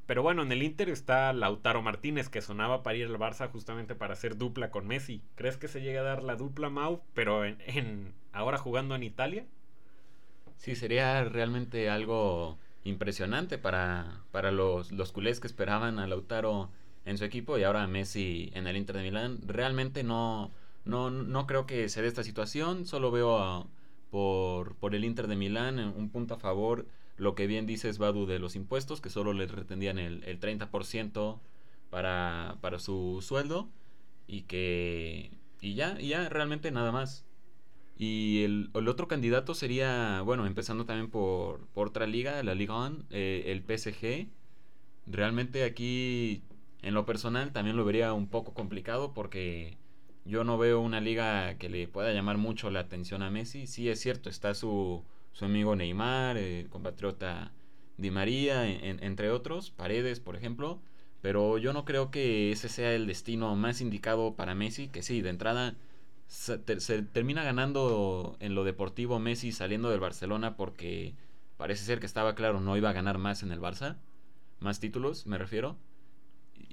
Pero 0.06 0.23
bueno, 0.23 0.42
en 0.42 0.52
el 0.52 0.62
Inter 0.62 0.88
está 0.88 1.32
Lautaro 1.32 1.80
Martínez, 1.80 2.28
que 2.28 2.42
sonaba 2.42 2.82
para 2.82 2.97
ir 2.97 3.06
al 3.06 3.18
Barça 3.18 3.49
justamente 3.49 3.94
para 3.94 4.14
hacer 4.14 4.37
dupla 4.37 4.71
con 4.71 4.87
Messi. 4.87 5.23
¿Crees 5.37 5.56
que 5.56 5.68
se 5.68 5.80
llegue 5.80 5.99
a 5.99 6.02
dar 6.02 6.23
la 6.23 6.37
dupla 6.37 6.71
Mau, 6.71 7.02
pero 7.14 7.44
en, 7.44 8.12
ahora 8.32 8.59
jugando 8.59 8.94
en 8.94 9.04
Italia? 9.04 9.47
Sí, 10.56 10.75
sería 10.75 11.25
realmente 11.25 11.88
algo 11.88 12.59
impresionante 12.85 13.59
para, 13.59 14.23
para 14.32 14.50
los, 14.50 14.90
los 14.92 15.12
culés 15.12 15.40
que 15.40 15.47
esperaban 15.47 15.99
a 15.99 16.06
Lautaro 16.06 16.71
en 17.04 17.18
su 17.18 17.25
equipo 17.25 17.59
y 17.59 17.64
ahora 17.64 17.82
a 17.82 17.88
Messi 17.88 18.50
en 18.54 18.66
el 18.66 18.76
Inter 18.76 18.97
de 18.97 19.02
Milán. 19.02 19.38
Realmente 19.47 20.02
no, 20.02 20.50
no, 20.85 21.11
no 21.11 21.47
creo 21.47 21.66
que 21.66 21.88
se 21.88 22.02
dé 22.02 22.09
esta 22.09 22.25
situación, 22.25 22.87
solo 22.87 23.11
veo 23.11 23.68
por, 24.11 24.75
por 24.76 24.94
el 24.94 25.04
Inter 25.04 25.26
de 25.26 25.37
Milán 25.37 25.78
un 25.78 26.11
punto 26.11 26.35
a 26.35 26.38
favor 26.38 26.87
lo 27.16 27.35
que 27.35 27.47
bien 27.47 27.66
dices, 27.66 27.99
Badu, 27.99 28.26
de 28.26 28.38
los 28.38 28.57
impuestos, 28.57 29.00
que 29.00 29.11
solo 29.11 29.33
le 29.33 29.47
retendían 29.47 29.99
el, 29.99 30.25
el 30.25 30.40
30% 30.40 31.40
para, 31.90 32.57
para 32.61 32.78
su 32.78 33.21
sueldo 33.23 33.69
y 34.26 34.42
que... 34.42 35.31
Y 35.61 35.75
ya, 35.75 35.97
y 36.00 36.09
ya, 36.09 36.28
realmente 36.28 36.71
nada 36.73 36.90
más. 36.90 37.25
Y 37.97 38.42
el, 38.42 38.71
el, 38.75 38.88
otro 38.88 39.07
candidato 39.07 39.54
sería, 39.54 40.23
bueno, 40.23 40.47
empezando 40.47 40.87
también 40.87 41.11
por, 41.11 41.66
por 41.69 41.88
otra 41.88 42.07
liga, 42.07 42.42
la 42.42 42.54
Liga 42.54 42.76
1, 42.87 43.04
eh, 43.11 43.45
el 43.47 43.62
PSG. 43.62 44.28
Realmente 45.07 45.64
aquí, 45.64 46.42
en 46.83 46.95
lo 46.95 47.07
personal, 47.07 47.52
también 47.52 47.76
lo 47.76 47.85
vería 47.85 48.12
un 48.12 48.26
poco 48.28 48.54
complicado 48.54 49.12
porque 49.14 49.76
yo 50.25 50.45
no 50.45 50.59
veo 50.59 50.81
una 50.81 51.00
liga 51.00 51.59
que 51.59 51.69
le 51.69 51.88
pueda 51.88 52.12
llamar 52.12 52.38
mucho 52.38 52.71
la 52.71 52.81
atención 52.81 53.23
a 53.23 53.31
Messi. 53.31 53.66
Sí, 53.66 53.88
es 53.88 54.00
cierto, 54.00 54.31
está 54.31 54.54
su, 54.54 55.04
su 55.32 55.44
amigo 55.44 55.76
Neymar, 55.76 56.36
eh, 56.38 56.66
compatriota 56.70 57.52
Di 57.96 58.10
María, 58.10 58.68
entre 58.68 59.30
otros, 59.30 59.70
Paredes, 59.70 60.20
por 60.20 60.36
ejemplo. 60.36 60.80
Pero 61.20 61.58
yo 61.58 61.72
no 61.72 61.84
creo 61.84 62.10
que 62.10 62.50
ese 62.50 62.68
sea 62.68 62.94
el 62.94 63.06
destino 63.06 63.54
más 63.54 63.80
indicado 63.80 64.34
para 64.34 64.54
Messi, 64.54 64.88
que 64.88 65.02
sí, 65.02 65.22
de 65.22 65.30
entrada 65.30 65.76
se, 66.32 66.58
termina 66.58 67.44
ganando 67.44 68.36
en 68.40 68.54
lo 68.54 68.64
deportivo 68.64 69.18
Messi 69.18 69.52
saliendo 69.52 69.90
del 69.90 70.00
Barcelona 70.00 70.56
porque 70.56 71.14
parece 71.58 71.84
ser 71.84 72.00
que 72.00 72.06
estaba 72.06 72.34
claro 72.34 72.60
no 72.60 72.76
iba 72.76 72.88
a 72.88 72.94
ganar 72.94 73.18
más 73.18 73.42
en 73.42 73.52
el 73.52 73.60
Barça, 73.60 73.96
más 74.58 74.80
títulos 74.80 75.26
me 75.26 75.36
refiero. 75.38 75.76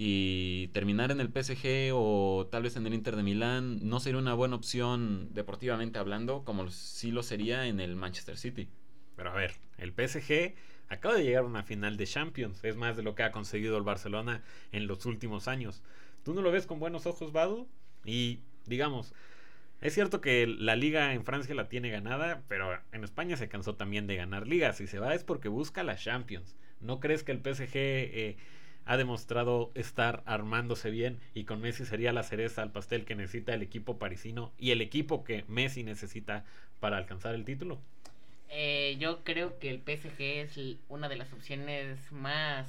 Y 0.02 0.70
terminar 0.70 1.12
en 1.12 1.20
el 1.20 1.28
PSG 1.28 1.92
o 1.94 2.48
tal 2.50 2.64
vez 2.64 2.78
en 2.78 2.88
el 2.88 2.94
Inter 2.94 3.18
de 3.18 3.24
Milán 3.24 3.80
no 3.82 4.00
sería 4.00 4.18
una 4.18 4.34
buena 4.34 4.56
opción 4.56 5.28
deportivamente 5.34 6.00
hablando, 6.00 6.46
como 6.46 6.70
sí 6.70 7.12
lo 7.12 7.22
sería 7.22 7.68
en 7.68 7.82
el 7.82 7.98
Manchester 7.98 8.38
City. 8.38 8.70
Pero 9.18 9.32
a 9.32 9.34
ver, 9.34 9.56
el 9.78 9.92
PSG 9.92 10.56
acaba 10.88 11.16
de 11.16 11.26
llegar 11.26 11.44
a 11.44 11.48
una 11.48 11.64
final 11.64 11.98
de 11.98 12.08
Champions, 12.08 12.64
es 12.64 12.78
más 12.78 12.96
de 12.96 13.04
lo 13.04 13.14
que 13.14 13.24
ha 13.24 13.34
conseguido 13.34 13.76
el 13.76 13.84
Barcelona 13.84 14.42
en 14.72 14.88
los 14.88 15.06
últimos 15.06 15.50
años. 15.50 15.84
¿Tú 16.24 16.34
no 16.34 16.42
lo 16.42 16.50
ves 16.50 16.66
con 16.66 16.80
buenos 16.80 17.06
ojos, 17.06 17.34
Badu? 17.34 17.68
Y 18.06 18.40
digamos, 18.68 19.14
es 19.82 19.94
cierto 19.94 20.22
que 20.22 20.48
la 20.48 20.78
liga 20.78 21.14
en 21.14 21.26
Francia 21.26 21.54
la 21.56 21.68
tiene 21.68 21.90
ganada, 21.90 22.44
pero 22.48 22.80
en 22.94 23.04
España 23.04 23.36
se 23.36 23.50
cansó 23.50 23.76
también 23.76 24.08
de 24.08 24.16
ganar 24.16 24.48
ligas. 24.48 24.78
Si 24.78 24.88
se 24.88 25.00
va 25.00 25.14
es 25.14 25.26
porque 25.26 25.50
busca 25.50 25.84
la 25.84 25.98
Champions. 25.98 26.56
¿No 26.80 27.02
crees 27.02 27.24
que 27.24 27.34
el 27.34 27.40
PSG 27.40 27.76
eh, 27.76 28.38
ha 28.90 28.98
demostrado 28.98 29.70
estar 29.76 30.24
armándose 30.26 30.90
bien 30.90 31.20
y 31.36 31.44
con 31.44 31.62
Messi 31.62 31.86
sería 31.86 32.12
la 32.12 32.24
cereza 32.24 32.64
al 32.64 32.72
pastel 32.72 33.06
que 33.06 33.14
necesita 33.14 33.54
el 33.54 33.62
equipo 33.62 34.00
parisino 34.00 34.52
y 34.58 34.72
el 34.72 34.82
equipo 34.82 35.24
que 35.24 35.46
Messi 35.48 35.84
necesita 35.84 36.44
para 36.80 36.98
alcanzar 36.98 37.36
el 37.36 37.46
título? 37.46 37.78
Eh, 38.50 38.98
yo 39.00 39.24
creo 39.24 39.60
que 39.60 39.70
el 39.70 39.80
PSG 39.80 40.22
es 40.22 40.60
una 40.88 41.08
de 41.08 41.18
las 41.18 41.32
opciones 41.34 42.12
más 42.12 42.68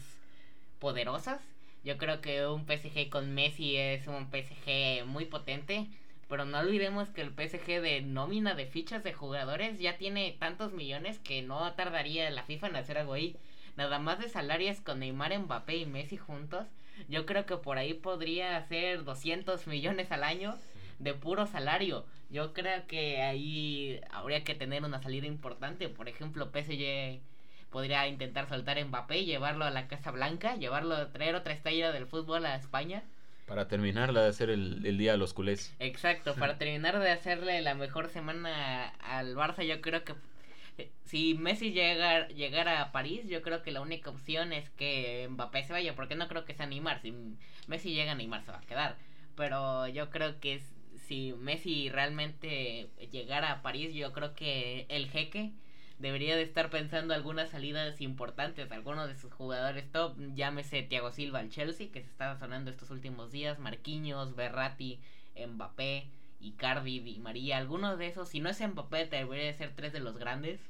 poderosas. 0.79 1.41
Yo 1.85 1.97
creo 1.97 2.21
que 2.21 2.47
un 2.47 2.67
PSG 2.67 3.09
con 3.09 3.33
Messi 3.33 3.79
es 3.79 4.07
un 4.07 4.31
PSG 4.31 5.07
muy 5.07 5.25
potente. 5.25 5.87
Pero 6.29 6.45
no 6.45 6.59
olvidemos 6.59 7.09
que 7.09 7.23
el 7.23 7.31
PSG 7.31 7.81
de 7.81 8.03
nómina 8.03 8.55
de 8.55 8.67
fichas 8.67 9.03
de 9.03 9.15
jugadores 9.15 9.79
ya 9.79 9.97
tiene 9.97 10.37
tantos 10.39 10.75
millones 10.75 11.19
que 11.19 11.41
no 11.41 11.73
tardaría 11.73 12.29
la 12.29 12.43
FIFA 12.43 12.69
en 12.69 12.77
hacer 12.77 12.99
algo 12.99 13.15
ahí 13.15 13.37
nada 13.81 13.99
más 13.99 14.19
de 14.19 14.29
salarios 14.29 14.79
con 14.83 14.99
Neymar, 14.99 15.39
Mbappé 15.39 15.79
y 15.79 15.87
Messi 15.87 16.19
juntos, 16.19 16.67
yo 17.09 17.25
creo 17.25 17.47
que 17.47 17.57
por 17.57 17.79
ahí 17.79 17.95
podría 17.95 18.63
ser 18.69 19.05
200 19.05 19.67
millones 19.67 20.13
al 20.13 20.23
año 20.23 20.59
de 20.99 21.15
puro 21.15 21.47
salario. 21.47 22.05
Yo 22.29 22.53
creo 22.53 22.87
que 22.87 23.23
ahí 23.23 23.99
habría 24.11 24.45
que 24.45 24.55
tener 24.55 24.85
una 24.85 25.01
salida 25.01 25.27
importante. 25.27 25.89
Por 25.89 26.11
ejemplo, 26.11 26.51
PSG 26.53 27.21
podría 27.71 28.07
intentar 28.07 28.51
soltar 28.51 28.85
Mbappé 28.85 29.21
y 29.21 29.25
llevarlo 29.25 29.65
a 29.65 29.71
la 29.71 29.89
Casa 29.89 30.11
Blanca, 30.11 30.57
llevarlo 30.57 30.95
a 30.95 31.11
traer 31.11 31.35
otra 31.35 31.55
estrella 31.55 31.91
del 31.91 32.07
fútbol 32.07 32.45
a 32.45 32.57
España. 32.57 33.03
Para 33.47 33.67
terminar 33.67 34.13
de 34.13 34.27
hacer 34.27 34.51
el, 34.51 34.85
el 34.85 34.99
día 34.99 35.15
a 35.15 35.17
los 35.17 35.33
culés. 35.33 35.75
Exacto, 35.79 36.35
para 36.35 36.59
terminar 36.59 36.99
de 36.99 37.11
hacerle 37.11 37.63
la 37.63 37.75
mejor 37.75 38.11
semana 38.11 38.91
al 39.01 39.35
Barça, 39.35 39.65
yo 39.65 39.81
creo 39.81 40.05
que 40.05 40.13
si 41.05 41.35
Messi 41.35 41.73
llega, 41.73 42.29
llegara 42.29 42.83
a 42.83 42.93
París, 42.93 43.29
yo 43.29 43.43
creo 43.43 43.63
que 43.63 43.73
la 43.73 43.81
única 43.81 44.11
opción 44.11 44.53
es 44.53 44.71
que 44.71 45.27
Mbappé 45.31 45.65
se 45.65 45.73
vaya, 45.73 45.95
porque 45.95 46.15
no 46.15 46.29
creo 46.29 46.45
que 46.45 46.55
sea 46.55 46.67
Neymar. 46.67 47.01
Si 47.01 47.13
Messi 47.67 47.93
llega, 47.93 48.15
Neymar 48.15 48.43
se 48.43 48.53
va 48.53 48.59
a 48.59 48.67
quedar. 48.67 48.97
Pero 49.37 49.89
yo 49.89 50.11
creo 50.11 50.41
que 50.41 50.61
si 51.07 51.33
Messi 51.33 51.89
realmente 51.89 52.89
llegara 53.11 53.53
a 53.53 53.63
París, 53.63 53.95
yo 53.95 54.13
creo 54.13 54.35
que 54.35 54.87
el 54.89 55.09
jeque 55.11 55.53
debería 55.99 56.35
de 56.35 56.43
estar 56.43 56.71
pensando 56.71 57.15
algunas 57.15 57.51
salidas 57.51 58.01
importantes, 58.01 58.71
algunos 58.73 59.09
de 59.09 59.17
sus 59.17 59.33
jugadores 59.33 59.91
top, 59.93 60.17
llámese 60.35 60.83
Thiago 60.83 61.11
Silva 61.11 61.41
al 61.41 61.51
Chelsea, 61.51 61.91
que 61.93 62.01
se 62.01 62.09
está 62.09 62.37
sonando 62.39 62.71
estos 62.71 62.91
últimos 62.91 63.31
días, 63.31 63.59
Marquinhos, 63.59 64.35
Berratti, 64.35 64.99
Mbappé, 65.37 66.09
Icardi, 66.41 67.01
Di 67.01 67.19
María, 67.19 67.59
algunos 67.59 67.99
de 67.99 68.07
esos, 68.07 68.31
si 68.31 68.41
no 68.41 68.49
es 68.49 68.61
Mbappé, 68.61 69.07
debería 69.07 69.45
de 69.45 69.53
ser 69.53 69.75
tres 69.75 69.93
de 69.93 70.01
los 70.01 70.17
grandes, 70.17 70.70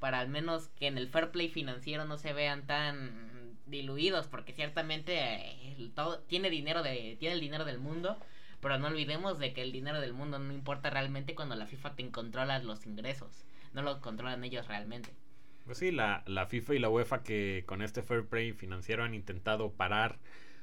para 0.00 0.18
al 0.18 0.28
menos 0.28 0.68
que 0.78 0.88
en 0.88 0.98
el 0.98 1.08
fair 1.08 1.30
play 1.30 1.48
financiero 1.48 2.04
no 2.04 2.18
se 2.18 2.32
vean 2.32 2.66
tan 2.66 3.58
diluidos, 3.66 4.26
porque 4.26 4.52
ciertamente 4.52 5.14
eh, 5.16 5.90
todo, 5.94 6.18
tiene 6.20 6.50
dinero 6.50 6.82
de, 6.82 7.16
tiene 7.20 7.36
el 7.36 7.40
dinero 7.40 7.64
del 7.64 7.78
mundo, 7.78 8.18
pero 8.60 8.78
no 8.78 8.88
olvidemos 8.88 9.38
de 9.38 9.52
que 9.52 9.62
el 9.62 9.70
dinero 9.70 10.00
del 10.00 10.12
mundo 10.12 10.38
no 10.38 10.52
importa 10.52 10.90
realmente 10.90 11.36
cuando 11.36 11.54
la 11.54 11.66
FIFA 11.66 11.94
te 11.94 12.10
controla 12.10 12.58
los 12.58 12.84
ingresos 12.86 13.44
no 13.72 13.82
lo 13.82 14.00
controlan 14.00 14.44
ellos 14.44 14.66
realmente. 14.68 15.10
Pues 15.64 15.78
sí, 15.78 15.92
la, 15.92 16.22
la 16.26 16.46
FIFA 16.46 16.74
y 16.74 16.78
la 16.78 16.88
UEFA 16.88 17.22
que 17.22 17.64
con 17.66 17.82
este 17.82 18.02
fair 18.02 18.26
play 18.26 18.52
financiero 18.52 19.04
han 19.04 19.14
intentado 19.14 19.72
parar 19.72 20.18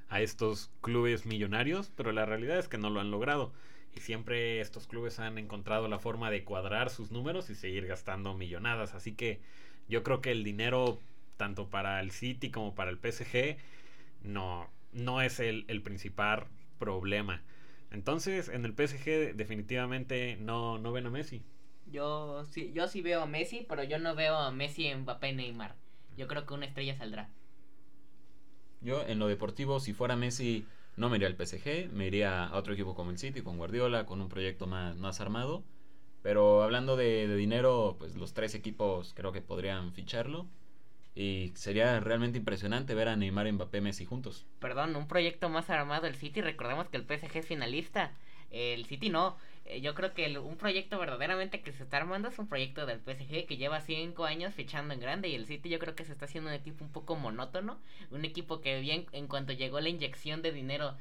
a 0.09 0.21
estos 0.21 0.71
clubes 0.81 1.25
millonarios, 1.25 1.91
pero 1.95 2.11
la 2.11 2.25
realidad 2.25 2.57
es 2.57 2.67
que 2.67 2.77
no 2.77 2.89
lo 2.89 2.99
han 2.99 3.11
logrado. 3.11 3.53
Y 3.97 3.99
siempre 3.99 4.61
estos 4.61 4.85
clubes 4.85 5.17
han 5.17 5.39
encontrado 5.39 5.87
la 5.87 5.97
forma 5.97 6.29
de 6.29 6.43
cuadrar 6.43 6.91
sus 6.91 7.09
números 7.09 7.49
y 7.49 7.55
seguir 7.55 7.87
gastando 7.87 8.35
millonadas. 8.35 8.93
Así 8.93 9.13
que 9.15 9.39
yo 9.89 10.03
creo 10.03 10.21
que 10.21 10.29
el 10.29 10.43
dinero, 10.43 10.99
tanto 11.35 11.67
para 11.67 11.99
el 11.99 12.11
City 12.11 12.51
como 12.51 12.75
para 12.75 12.91
el 12.91 12.99
PSG, 12.99 13.57
no, 14.21 14.69
no 14.93 15.23
es 15.23 15.39
el, 15.39 15.65
el 15.67 15.81
principal 15.81 16.45
problema. 16.77 17.41
Entonces, 17.89 18.49
en 18.49 18.65
el 18.65 18.75
PSG 18.75 19.35
definitivamente 19.35 20.37
no, 20.39 20.77
no 20.77 20.91
ven 20.91 21.07
a 21.07 21.09
Messi. 21.09 21.41
Yo 21.91 22.45
sí, 22.45 22.71
yo 22.75 22.87
sí 22.87 23.01
veo 23.01 23.23
a 23.23 23.25
Messi, 23.25 23.65
pero 23.67 23.83
yo 23.83 23.97
no 23.97 24.13
veo 24.13 24.35
a 24.35 24.51
Messi, 24.51 24.93
Mbappé, 24.93 25.33
Neymar. 25.33 25.73
Yo 26.15 26.27
creo 26.27 26.45
que 26.45 26.53
una 26.53 26.67
estrella 26.67 26.95
saldrá. 26.95 27.29
Yo 28.81 29.03
en 29.07 29.17
lo 29.17 29.27
deportivo, 29.27 29.79
si 29.79 29.93
fuera 29.93 30.15
Messi, 30.15 30.67
no 30.97 31.09
me 31.09 31.17
iría 31.17 31.27
al 31.27 31.35
PSG, 31.35 31.91
me 31.93 32.07
iría 32.07 32.45
a 32.45 32.57
otro 32.57 32.73
equipo 32.73 32.95
como 32.95 33.11
el 33.11 33.19
City, 33.19 33.41
con 33.41 33.57
Guardiola, 33.57 34.05
con 34.05 34.19
un 34.19 34.29
proyecto 34.29 34.67
más, 34.67 34.97
más 34.97 35.21
armado. 35.21 35.63
Pero 36.23 36.63
hablando 36.63 36.97
de, 36.97 37.33
dinero, 37.37 37.95
pues 37.99 38.15
los 38.15 38.33
tres 38.33 38.55
equipos 38.55 39.13
creo 39.15 39.31
que 39.31 39.41
podrían 39.41 39.93
ficharlo. 39.93 40.47
Y 41.15 41.51
sería 41.55 41.99
realmente 41.99 42.37
impresionante 42.37 42.93
ver 42.93 43.07
a 43.07 43.15
Neymar 43.15 43.51
Mbappé 43.51 43.79
Messi 43.79 44.05
juntos. 44.05 44.45
Perdón, 44.59 44.95
un 44.95 45.07
proyecto 45.07 45.49
más 45.49 45.69
armado 45.69 46.05
el 46.07 46.15
City. 46.15 46.41
Recordemos 46.41 46.89
que 46.89 46.97
el 46.97 47.05
PSG 47.05 47.37
es 47.37 47.45
finalista. 47.45 48.11
El 48.51 48.85
City 48.85 49.09
no. 49.09 49.37
Eh, 49.67 49.81
yo 49.81 49.93
creo 49.93 50.13
que 50.13 50.37
un 50.39 50.57
proyecto 50.57 50.97
verdaderamente 50.97 51.61
que 51.61 51.73
se 51.73 51.83
está 51.83 51.97
armando 51.97 52.29
es 52.29 52.39
un 52.39 52.47
proyecto 52.47 52.85
del 52.85 53.01
PSG 53.01 53.45
que 53.45 53.57
lleva 53.57 53.81
cinco 53.81 54.23
años 54.25 54.53
fichando 54.53 54.93
en 54.93 54.99
grande 55.01 55.27
y 55.27 55.35
el 55.35 55.45
City 55.45 55.67
yo 55.69 55.79
creo 55.79 55.93
que 55.95 56.05
se 56.05 56.13
está 56.13 56.25
haciendo 56.25 56.49
un 56.49 56.55
equipo 56.55 56.85
un 56.85 56.91
poco 56.91 57.15
monótono, 57.15 57.77
un 58.11 58.23
equipo 58.23 58.61
que 58.61 58.79
bien 58.79 59.05
en 59.11 59.27
cuanto 59.27 59.51
llegó 59.51 59.81
la 59.81 59.89
inyección 59.89 60.41
de 60.41 60.53
dinero 60.53 60.95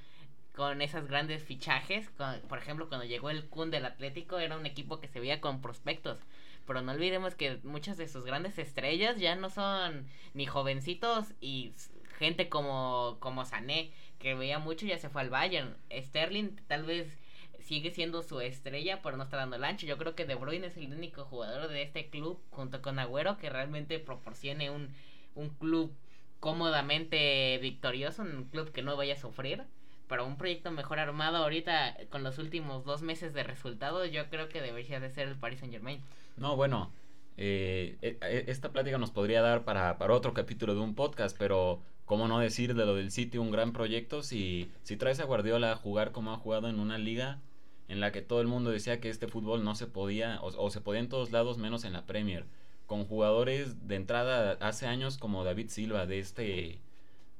con 0.54 0.82
esos 0.82 1.06
grandes 1.06 1.44
fichajes, 1.44 2.10
por 2.48 2.58
ejemplo 2.58 2.88
cuando 2.88 3.06
llegó 3.06 3.30
el 3.30 3.44
Kun 3.48 3.70
del 3.70 3.84
Atlético 3.84 4.38
era 4.38 4.56
un 4.56 4.66
equipo 4.66 5.00
que 5.00 5.06
se 5.06 5.20
veía 5.20 5.40
con 5.40 5.60
prospectos, 5.60 6.18
pero 6.66 6.82
no 6.82 6.92
olvidemos 6.92 7.36
que 7.36 7.60
muchas 7.62 7.98
de 7.98 8.08
sus 8.08 8.24
grandes 8.24 8.58
estrellas 8.58 9.18
ya 9.18 9.36
no 9.36 9.50
son 9.50 10.06
ni 10.34 10.46
jovencitos 10.46 11.34
y 11.40 11.72
gente 12.18 12.48
como 12.48 13.18
como 13.20 13.44
Sané 13.44 13.92
que 14.18 14.34
veía 14.34 14.58
mucho 14.58 14.86
ya 14.86 14.98
se 14.98 15.10
fue 15.10 15.20
al 15.20 15.30
Bayern, 15.30 15.76
Sterling 15.92 16.56
tal 16.66 16.84
vez 16.84 17.16
sigue 17.66 17.90
siendo 17.90 18.22
su 18.22 18.40
estrella, 18.40 19.00
pero 19.02 19.16
no 19.16 19.24
está 19.24 19.36
dando 19.36 19.56
el 19.56 19.64
ancho. 19.64 19.86
Yo 19.86 19.98
creo 19.98 20.14
que 20.14 20.24
De 20.24 20.36
Bruyne 20.36 20.68
es 20.68 20.76
el 20.76 20.92
único 20.92 21.24
jugador 21.24 21.68
de 21.68 21.82
este 21.82 22.08
club, 22.08 22.40
junto 22.50 22.80
con 22.80 22.98
Agüero, 23.00 23.38
que 23.38 23.50
realmente 23.50 23.98
proporcione 23.98 24.70
un, 24.70 24.90
un 25.34 25.50
club 25.50 25.92
cómodamente 26.38 27.58
victorioso, 27.60 28.22
un 28.22 28.44
club 28.44 28.70
que 28.70 28.82
no 28.82 28.96
vaya 28.96 29.14
a 29.14 29.18
sufrir. 29.18 29.64
Pero 30.08 30.24
un 30.24 30.38
proyecto 30.38 30.70
mejor 30.70 31.00
armado 31.00 31.38
ahorita, 31.38 31.96
con 32.10 32.22
los 32.22 32.38
últimos 32.38 32.84
dos 32.84 33.02
meses 33.02 33.34
de 33.34 33.42
resultados, 33.42 34.12
yo 34.12 34.30
creo 34.30 34.48
que 34.48 34.62
debería 34.62 35.00
de 35.00 35.10
ser 35.10 35.26
el 35.26 35.36
Paris 35.36 35.58
Saint 35.58 35.74
Germain. 35.74 36.00
No, 36.36 36.54
bueno, 36.54 36.92
eh, 37.36 37.98
e, 38.00 38.16
e, 38.20 38.44
esta 38.46 38.70
plática 38.70 38.98
nos 38.98 39.10
podría 39.10 39.42
dar 39.42 39.64
para, 39.64 39.98
para 39.98 40.14
otro 40.14 40.32
capítulo 40.32 40.76
de 40.76 40.80
un 40.80 40.94
podcast, 40.94 41.36
pero 41.36 41.82
cómo 42.04 42.28
no 42.28 42.38
decir 42.38 42.76
de 42.76 42.86
lo 42.86 42.94
del 42.94 43.10
City 43.10 43.38
un 43.38 43.50
gran 43.50 43.72
proyecto 43.72 44.22
si, 44.22 44.70
si 44.84 44.96
traes 44.96 45.18
a 45.18 45.24
Guardiola 45.24 45.72
a 45.72 45.76
jugar 45.76 46.12
como 46.12 46.32
ha 46.32 46.36
jugado 46.36 46.68
en 46.68 46.78
una 46.78 46.98
liga 46.98 47.40
en 47.88 48.00
la 48.00 48.12
que 48.12 48.22
todo 48.22 48.40
el 48.40 48.46
mundo 48.46 48.70
decía 48.70 49.00
que 49.00 49.08
este 49.08 49.28
fútbol 49.28 49.64
no 49.64 49.74
se 49.74 49.86
podía, 49.86 50.40
o, 50.42 50.70
se 50.70 50.80
podía 50.80 51.00
en 51.00 51.08
todos 51.08 51.32
lados 51.32 51.58
menos 51.58 51.84
en 51.84 51.92
la 51.92 52.06
Premier, 52.06 52.46
con 52.86 53.04
jugadores 53.04 53.88
de 53.88 53.96
entrada 53.96 54.58
hace 54.60 54.86
años 54.86 55.18
como 55.18 55.44
David 55.44 55.68
Silva 55.70 56.06
de 56.06 56.18
este, 56.18 56.80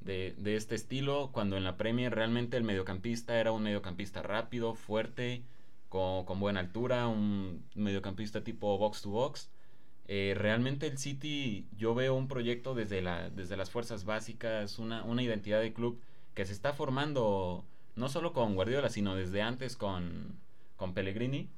de, 0.00 0.34
de 0.38 0.56
este 0.56 0.74
estilo, 0.74 1.30
cuando 1.32 1.56
en 1.56 1.64
la 1.64 1.76
Premier 1.76 2.14
realmente 2.14 2.56
el 2.56 2.64
mediocampista 2.64 3.38
era 3.38 3.52
un 3.52 3.62
mediocampista 3.62 4.22
rápido, 4.22 4.74
fuerte, 4.74 5.42
con, 5.88 6.24
con 6.24 6.40
buena 6.40 6.60
altura, 6.60 7.08
un 7.08 7.64
mediocampista 7.74 8.42
tipo 8.44 8.76
box 8.78 9.02
to 9.02 9.10
box. 9.10 9.50
Eh, 10.08 10.34
realmente 10.36 10.86
el 10.86 10.98
City, 10.98 11.66
yo 11.76 11.94
veo 11.94 12.14
un 12.14 12.28
proyecto 12.28 12.74
desde, 12.74 13.02
la, 13.02 13.28
desde 13.30 13.56
las 13.56 13.70
fuerzas 13.70 14.04
básicas, 14.04 14.78
una, 14.78 15.02
una 15.04 15.22
identidad 15.22 15.60
de 15.60 15.72
club 15.72 16.00
que 16.34 16.44
se 16.44 16.52
está 16.52 16.72
formando 16.72 17.64
no 17.96 18.08
solo 18.08 18.32
con 18.32 18.54
Guardiola, 18.54 18.90
sino 18.90 19.16
desde 19.16 19.42
antes 19.42 19.76
con, 19.76 20.38
con 20.76 20.94
Pellegrini. 20.94 21.48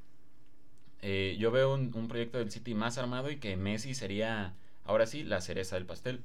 Eh, 1.02 1.36
yo 1.38 1.50
veo 1.50 1.74
un, 1.74 2.08
proyecto 2.08 2.38
del 2.38 2.50
City 2.50 2.74
más 2.74 2.98
armado 2.98 3.30
y 3.30 3.36
que 3.36 3.56
Messi 3.56 3.94
sería, 3.94 4.54
ahora 4.84 5.06
sí, 5.06 5.24
la 5.24 5.40
cereza 5.40 5.76
del 5.76 5.86
pastel. 5.86 6.22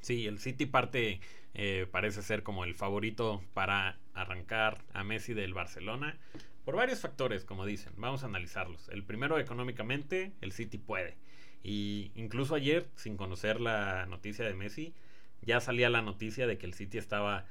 Sí, 0.00 0.26
el 0.26 0.38
City 0.38 0.66
parte, 0.66 1.20
eh, 1.54 1.86
parece 1.90 2.22
ser 2.22 2.42
como 2.42 2.64
el 2.64 2.74
favorito 2.74 3.42
para 3.54 3.98
arrancar 4.14 4.84
a 4.92 5.04
Messi 5.04 5.34
del 5.34 5.54
Barcelona. 5.54 6.18
Por 6.64 6.76
varios 6.76 7.00
factores, 7.00 7.44
como 7.44 7.64
dicen, 7.64 7.92
vamos 7.96 8.22
a 8.22 8.26
analizarlos. 8.26 8.88
El 8.90 9.02
primero, 9.04 9.38
económicamente, 9.38 10.32
el 10.40 10.52
City 10.52 10.78
puede. 10.78 11.16
Y 11.62 12.12
incluso 12.14 12.54
ayer, 12.54 12.88
sin 12.94 13.16
conocer 13.16 13.60
la 13.60 14.06
noticia 14.06 14.44
de 14.44 14.54
Messi, 14.54 14.94
ya 15.42 15.60
salía 15.60 15.90
la 15.90 16.02
noticia 16.02 16.46
de 16.46 16.58
que 16.58 16.66
el 16.66 16.74
City 16.74 16.98
estaba 16.98 17.46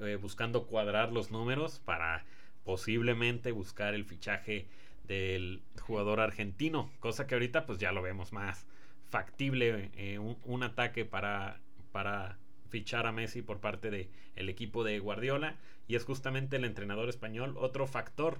eh, 0.00 0.16
buscando 0.16 0.66
cuadrar 0.66 1.12
los 1.12 1.30
números 1.30 1.80
para 1.84 2.24
posiblemente 2.64 3.52
buscar 3.52 3.94
el 3.94 4.04
fichaje 4.04 4.66
del 5.06 5.62
jugador 5.80 6.20
argentino, 6.20 6.90
cosa 7.00 7.26
que 7.26 7.34
ahorita 7.34 7.66
pues 7.66 7.78
ya 7.78 7.92
lo 7.92 8.02
vemos 8.02 8.32
más 8.32 8.66
factible, 9.08 9.90
eh, 9.96 10.18
un, 10.18 10.62
ataque 10.62 11.04
para, 11.04 11.58
para 11.90 12.38
fichar 12.68 13.06
a 13.06 13.12
Messi 13.12 13.42
por 13.42 13.58
parte 13.58 13.90
del 13.90 14.08
el 14.36 14.48
equipo 14.48 14.84
de 14.84 14.98
Guardiola 15.00 15.56
y 15.88 15.96
es 15.96 16.04
justamente 16.04 16.56
el 16.56 16.64
entrenador 16.64 17.08
español 17.08 17.56
otro 17.58 17.86
factor. 17.86 18.38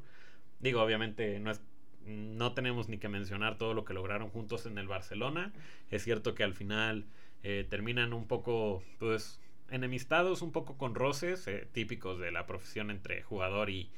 Digo, 0.60 0.80
obviamente 0.80 1.40
no 1.40 1.50
es 1.50 1.60
no 2.06 2.52
tenemos 2.54 2.88
ni 2.88 2.98
que 2.98 3.08
mencionar 3.08 3.58
todo 3.58 3.74
lo 3.74 3.84
que 3.84 3.94
lograron 3.94 4.30
juntos 4.30 4.66
en 4.66 4.78
el 4.78 4.88
Barcelona. 4.88 5.52
Es 5.90 6.04
cierto 6.04 6.34
que 6.34 6.44
al 6.44 6.54
final 6.54 7.04
eh, 7.42 7.66
terminan 7.68 8.12
un 8.12 8.26
poco 8.26 8.82
pues 8.98 9.40
enemistados 9.70 10.42
un 10.42 10.52
poco 10.52 10.76
con 10.76 10.94
roces 10.94 11.46
eh, 11.46 11.68
típicos 11.72 12.18
de 12.18 12.32
la 12.32 12.46
profesión 12.46 12.90
entre 12.90 13.22
jugador 13.22 13.70
y, 13.70 13.90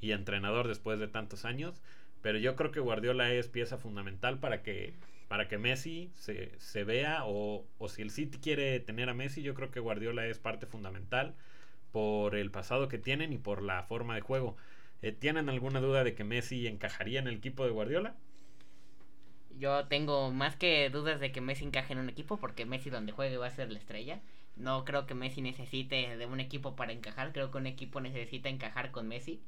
entrenador 0.00 0.68
después 0.68 1.00
de 1.00 1.08
tantos 1.08 1.44
años. 1.44 1.82
Pero 2.22 2.38
yo 2.38 2.54
creo 2.56 2.70
que 2.70 2.80
Guardiola 2.80 3.32
es 3.32 3.48
pieza 3.48 3.76
fundamental 3.76 4.38
para 4.38 4.62
que, 4.62 4.94
para 5.28 5.48
que 5.48 5.58
Messi 5.58 6.10
se, 6.14 6.52
se 6.58 6.84
vea 6.84 7.24
o, 7.24 7.66
o, 7.78 7.88
si 7.88 8.02
el 8.02 8.10
City 8.10 8.38
quiere 8.38 8.78
tener 8.80 9.08
a 9.08 9.14
Messi, 9.14 9.42
yo 9.42 9.54
creo 9.54 9.70
que 9.70 9.80
Guardiola 9.80 10.26
es 10.26 10.38
parte 10.38 10.66
fundamental 10.66 11.34
por 11.92 12.34
el 12.36 12.50
pasado 12.50 12.88
que 12.88 12.98
tienen 12.98 13.32
y 13.32 13.38
por 13.38 13.62
la 13.62 13.82
forma 13.82 14.14
de 14.14 14.20
juego. 14.20 14.56
Eh, 15.02 15.12
¿Tienen 15.12 15.48
alguna 15.48 15.80
duda 15.80 16.04
de 16.04 16.14
que 16.14 16.24
Messi 16.24 16.66
encajaría 16.66 17.18
en 17.20 17.28
el 17.28 17.36
equipo 17.36 17.64
de 17.64 17.70
Guardiola? 17.70 18.14
Yo 19.58 19.86
tengo 19.86 20.30
más 20.30 20.56
que 20.56 20.90
dudas 20.90 21.20
de 21.20 21.32
que 21.32 21.40
Messi 21.40 21.64
encaje 21.64 21.92
en 21.92 21.98
un 21.98 22.08
equipo 22.08 22.36
porque 22.36 22.66
Messi 22.66 22.90
donde 22.90 23.12
juegue 23.12 23.36
va 23.38 23.46
a 23.46 23.50
ser 23.50 23.70
la 23.70 23.78
estrella. 23.78 24.20
No 24.56 24.84
creo 24.84 25.06
que 25.06 25.14
Messi 25.14 25.42
necesite 25.42 26.16
de 26.16 26.26
un 26.26 26.40
equipo 26.40 26.76
para 26.76 26.92
encajar, 26.92 27.32
creo 27.32 27.50
que 27.50 27.58
un 27.58 27.66
equipo 27.66 28.00
necesita 28.00 28.48
encajar 28.48 28.90
con 28.90 29.08
Messi. 29.08 29.40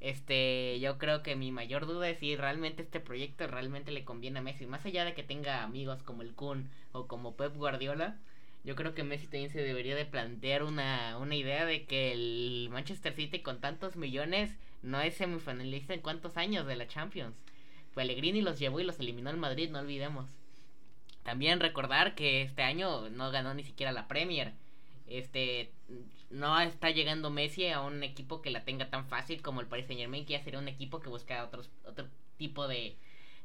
Este, 0.00 0.78
yo 0.80 0.98
creo 0.98 1.22
que 1.22 1.36
mi 1.36 1.50
mayor 1.50 1.86
duda 1.86 2.08
es 2.08 2.18
si 2.18 2.36
realmente 2.36 2.82
este 2.82 3.00
proyecto 3.00 3.46
realmente 3.46 3.90
le 3.90 4.04
conviene 4.04 4.38
a 4.38 4.42
Messi, 4.42 4.66
más 4.66 4.84
allá 4.86 5.04
de 5.04 5.14
que 5.14 5.22
tenga 5.22 5.62
amigos 5.62 6.02
como 6.02 6.22
el 6.22 6.34
Kun 6.34 6.70
o 6.92 7.06
como 7.06 7.36
Pep 7.36 7.56
Guardiola. 7.56 8.18
Yo 8.64 8.74
creo 8.76 8.94
que 8.94 9.04
Messi 9.04 9.26
también 9.26 9.50
se 9.50 9.62
debería 9.62 9.96
de 9.96 10.06
plantear 10.06 10.62
una, 10.62 11.18
una 11.18 11.34
idea 11.34 11.64
de 11.66 11.84
que 11.86 12.12
el 12.12 12.68
Manchester 12.70 13.14
City 13.14 13.40
con 13.40 13.60
tantos 13.60 13.96
millones 13.96 14.56
no 14.82 15.00
es 15.00 15.14
semifinalista 15.14 15.94
en 15.94 16.00
cuántos 16.00 16.36
años 16.36 16.66
de 16.66 16.76
la 16.76 16.86
Champions 16.88 17.34
Pellegrini 17.96 18.42
los 18.42 18.58
llevó 18.58 18.78
y 18.78 18.84
los 18.84 19.00
eliminó 19.00 19.30
el 19.30 19.38
Madrid, 19.38 19.70
no 19.70 19.78
olvidemos. 19.78 20.28
También 21.26 21.58
recordar 21.58 22.14
que 22.14 22.42
este 22.42 22.62
año 22.62 23.10
no 23.10 23.32
ganó 23.32 23.52
ni 23.52 23.64
siquiera 23.64 23.90
la 23.90 24.06
Premier. 24.06 24.52
Este 25.08 25.72
no 26.30 26.60
está 26.60 26.90
llegando 26.90 27.30
Messi 27.30 27.66
a 27.66 27.80
un 27.80 28.04
equipo 28.04 28.42
que 28.42 28.50
la 28.50 28.64
tenga 28.64 28.90
tan 28.90 29.06
fácil 29.08 29.42
como 29.42 29.60
el 29.60 29.66
Paris 29.66 29.86
Saint 29.86 30.00
Germain, 30.00 30.24
que 30.24 30.34
ya 30.34 30.44
sería 30.44 30.60
un 30.60 30.68
equipo 30.68 31.00
que 31.00 31.08
busca 31.08 31.44
otros, 31.44 31.68
otro 31.84 32.06
tipo 32.36 32.68
de, 32.68 32.94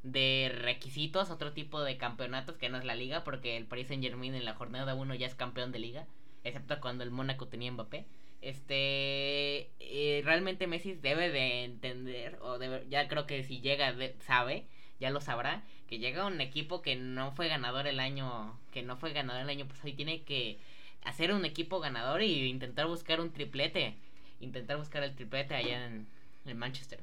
de 0.03 0.51
requisitos, 0.61 1.31
otro 1.31 1.53
tipo 1.53 1.81
de 1.81 1.97
campeonatos 1.97 2.55
que 2.55 2.69
no 2.69 2.77
es 2.77 2.85
la 2.85 2.93
liga, 2.93 3.23
porque 3.23 3.57
el 3.57 3.65
Paris 3.65 3.87
Saint 3.87 4.03
Germain 4.03 4.35
en 4.35 4.45
la 4.45 4.53
jornada 4.53 4.93
1 4.93 5.15
ya 5.15 5.25
es 5.25 5.33
campeón 5.33 5.71
de 5.71 5.79
liga, 5.79 6.05
excepto 6.43 6.79
cuando 6.81 7.03
el 7.03 7.09
Mónaco 7.09 7.47
tenía 7.47 7.71
Mbappé. 7.71 8.05
Este, 8.41 9.71
eh, 9.79 10.21
realmente 10.23 10.67
Messi 10.67 10.93
debe 10.93 11.31
de 11.31 11.63
entender, 11.63 12.37
o 12.41 12.59
ya 12.89 13.07
creo 13.07 13.25
que 13.25 13.43
si 13.43 13.59
llega, 13.59 13.95
sabe, 14.19 14.67
ya 15.01 15.09
lo 15.09 15.19
sabrá, 15.19 15.63
que 15.89 15.99
llega 15.99 16.25
un 16.25 16.39
equipo 16.39 16.81
que 16.81 16.95
no 16.95 17.31
fue 17.31 17.49
ganador 17.49 17.87
el 17.87 17.99
año, 17.99 18.57
que 18.71 18.83
no 18.83 18.95
fue 18.95 19.11
ganador 19.11 19.41
el 19.41 19.49
año 19.49 19.67
pasado 19.67 19.89
y 19.89 19.93
tiene 19.93 20.21
que 20.21 20.59
hacer 21.03 21.33
un 21.33 21.43
equipo 21.43 21.79
ganador 21.79 22.21
y 22.21 22.45
intentar 22.45 22.85
buscar 22.87 23.19
un 23.19 23.31
triplete, 23.31 23.95
intentar 24.39 24.77
buscar 24.77 25.03
el 25.03 25.15
triplete 25.15 25.55
allá 25.55 25.87
en, 25.87 26.07
en 26.45 26.57
Manchester. 26.57 26.99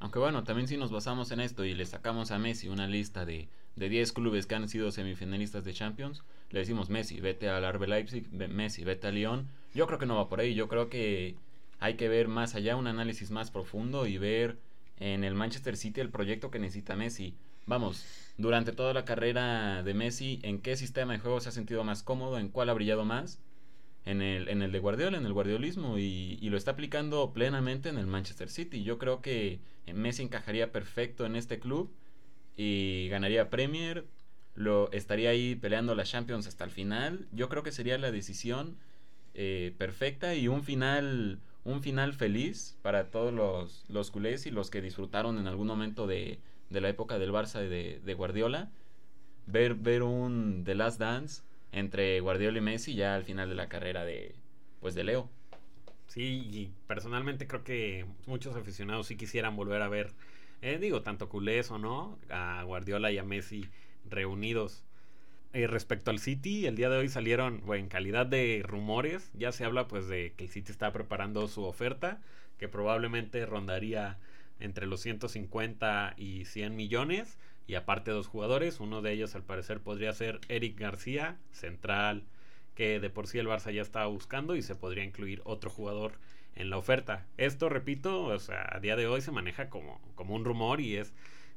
Aunque 0.00 0.18
bueno, 0.18 0.44
también 0.44 0.68
si 0.68 0.76
nos 0.76 0.92
basamos 0.92 1.30
en 1.30 1.40
esto 1.40 1.64
y 1.64 1.74
le 1.74 1.86
sacamos 1.86 2.30
a 2.30 2.38
Messi 2.38 2.68
una 2.68 2.86
lista 2.86 3.24
de, 3.24 3.48
de 3.76 3.88
10 3.88 4.12
clubes 4.12 4.46
que 4.46 4.54
han 4.54 4.68
sido 4.68 4.90
semifinalistas 4.90 5.64
de 5.64 5.72
Champions, 5.72 6.22
le 6.50 6.60
decimos 6.60 6.90
Messi, 6.90 7.20
vete 7.20 7.48
al 7.48 7.70
RB 7.72 7.88
Leipzig, 7.88 8.30
Messi, 8.30 8.84
vete 8.84 9.06
a 9.06 9.12
Lyon. 9.12 9.48
Yo 9.74 9.86
creo 9.86 9.98
que 9.98 10.06
no 10.06 10.16
va 10.16 10.28
por 10.28 10.40
ahí, 10.40 10.54
yo 10.54 10.68
creo 10.68 10.90
que 10.90 11.36
hay 11.78 11.94
que 11.94 12.08
ver 12.08 12.28
más 12.28 12.54
allá, 12.54 12.76
un 12.76 12.86
análisis 12.86 13.30
más 13.30 13.50
profundo 13.50 14.06
y 14.06 14.18
ver 14.18 14.58
en 15.00 15.24
el 15.24 15.34
Manchester 15.34 15.76
City 15.76 16.00
el 16.00 16.10
proyecto 16.10 16.50
que 16.50 16.60
necesita 16.60 16.94
Messi. 16.94 17.34
Vamos, 17.66 18.04
durante 18.38 18.72
toda 18.72 18.94
la 18.94 19.04
carrera 19.04 19.82
de 19.82 19.94
Messi, 19.94 20.38
¿en 20.42 20.60
qué 20.60 20.76
sistema 20.76 21.12
de 21.12 21.18
juego 21.18 21.40
se 21.40 21.48
ha 21.48 21.52
sentido 21.52 21.82
más 21.82 22.02
cómodo? 22.02 22.38
¿En 22.38 22.48
cuál 22.48 22.70
ha 22.70 22.74
brillado 22.74 23.04
más? 23.04 23.40
en 24.04 24.22
el, 24.22 24.48
en 24.48 24.62
el 24.62 24.72
de 24.72 24.78
Guardiola, 24.78 25.18
en 25.18 25.26
el 25.26 25.32
guardiolismo, 25.32 25.98
y, 25.98 26.38
lo 26.48 26.56
está 26.56 26.72
aplicando 26.72 27.32
plenamente 27.32 27.88
en 27.88 27.98
el 27.98 28.06
Manchester 28.06 28.48
City. 28.48 28.82
Yo 28.82 28.98
creo 28.98 29.20
que 29.20 29.60
Messi 29.92 30.22
encajaría 30.22 30.72
perfecto 30.72 31.26
en 31.26 31.36
este 31.36 31.58
club 31.60 31.92
y 32.56 33.08
ganaría 33.08 33.50
Premier, 33.50 34.06
lo 34.54 34.90
estaría 34.92 35.30
ahí 35.30 35.54
peleando 35.54 35.94
la 35.94 36.04
Champions 36.04 36.46
hasta 36.46 36.64
el 36.64 36.70
final. 36.70 37.28
Yo 37.32 37.48
creo 37.48 37.62
que 37.62 37.72
sería 37.72 37.98
la 37.98 38.10
decisión 38.10 38.76
eh, 39.34 39.74
perfecta 39.78 40.34
y 40.34 40.48
un 40.48 40.64
final 40.64 41.40
un 41.64 41.82
final 41.82 42.14
feliz 42.14 42.78
para 42.82 43.10
todos 43.10 43.32
los, 43.32 43.84
los 43.88 44.10
culés 44.10 44.46
y 44.46 44.50
los 44.50 44.70
que 44.70 44.80
disfrutaron 44.82 45.38
en 45.38 45.46
algún 45.46 45.66
momento 45.66 46.06
de, 46.06 46.38
de 46.70 46.80
la 46.80 46.88
época 46.88 47.18
del 47.18 47.32
Barça 47.32 47.60
de, 47.60 48.00
de 48.04 48.14
Guardiola. 48.14 48.70
Ver, 49.46 49.74
ver 49.74 50.02
un 50.02 50.62
The 50.64 50.74
Last 50.74 51.00
Dance 51.00 51.42
entre 51.72 52.20
Guardiola 52.20 52.58
y 52.58 52.62
Messi 52.62 52.94
ya 52.94 53.14
al 53.14 53.24
final 53.24 53.48
de 53.48 53.54
la 53.54 53.68
carrera 53.68 54.04
de 54.04 54.34
pues 54.80 54.94
de 54.94 55.04
Leo. 55.04 55.28
Sí, 56.06 56.48
y 56.50 56.72
personalmente 56.86 57.46
creo 57.46 57.62
que 57.64 58.04
muchos 58.26 58.56
aficionados 58.56 59.06
sí 59.06 59.16
quisieran 59.16 59.56
volver 59.56 59.82
a 59.82 59.88
ver, 59.88 60.12
eh, 60.60 60.78
digo, 60.78 61.02
tanto 61.02 61.28
culés 61.28 61.70
o 61.70 61.78
no, 61.78 62.18
a 62.30 62.62
Guardiola 62.64 63.12
y 63.12 63.18
a 63.18 63.24
Messi 63.24 63.70
reunidos. 64.08 64.84
Eh, 65.52 65.66
respecto 65.66 66.12
al 66.12 66.20
City, 66.20 66.66
el 66.66 66.76
día 66.76 66.88
de 66.90 66.96
hoy 66.98 67.08
salieron, 67.08 67.62
bueno, 67.66 67.82
en 67.82 67.88
calidad 67.88 68.24
de 68.24 68.62
rumores, 68.64 69.32
ya 69.34 69.50
se 69.50 69.64
habla 69.64 69.88
pues 69.88 70.06
de 70.06 70.32
que 70.36 70.44
el 70.44 70.50
City 70.50 70.70
está 70.70 70.92
preparando 70.92 71.48
su 71.48 71.64
oferta, 71.64 72.20
que 72.56 72.68
probablemente 72.68 73.44
rondaría 73.46 74.18
entre 74.60 74.86
los 74.86 75.00
150 75.00 76.14
y 76.16 76.44
100 76.44 76.76
millones 76.76 77.36
y 77.66 77.74
aparte 77.74 78.12
dos 78.12 78.28
jugadores, 78.28 78.78
uno 78.78 79.02
de 79.02 79.12
ellos 79.12 79.34
al 79.34 79.42
parecer 79.42 79.80
podría 79.80 80.12
ser 80.12 80.40
Eric 80.48 80.78
García, 80.78 81.36
central, 81.50 82.22
que 82.76 83.00
de 83.00 83.10
por 83.10 83.26
sí 83.26 83.38
el 83.38 83.48
Barça 83.48 83.72
ya 83.72 83.82
estaba 83.82 84.06
buscando 84.06 84.54
y 84.54 84.62
se 84.62 84.76
podría 84.76 85.02
incluir 85.04 85.42
otro 85.44 85.68
jugador 85.68 86.12
en 86.54 86.70
la 86.70 86.78
oferta. 86.78 87.26
Esto, 87.38 87.68
repito, 87.68 88.24
o 88.24 88.38
sea, 88.38 88.68
a 88.70 88.78
día 88.80 88.94
de 88.94 89.08
hoy 89.08 89.20
se 89.20 89.32
maneja 89.32 89.68
como, 89.68 90.00
como 90.14 90.34
un 90.36 90.44
rumor 90.44 90.80
y 90.80 90.96
es, 90.96 91.12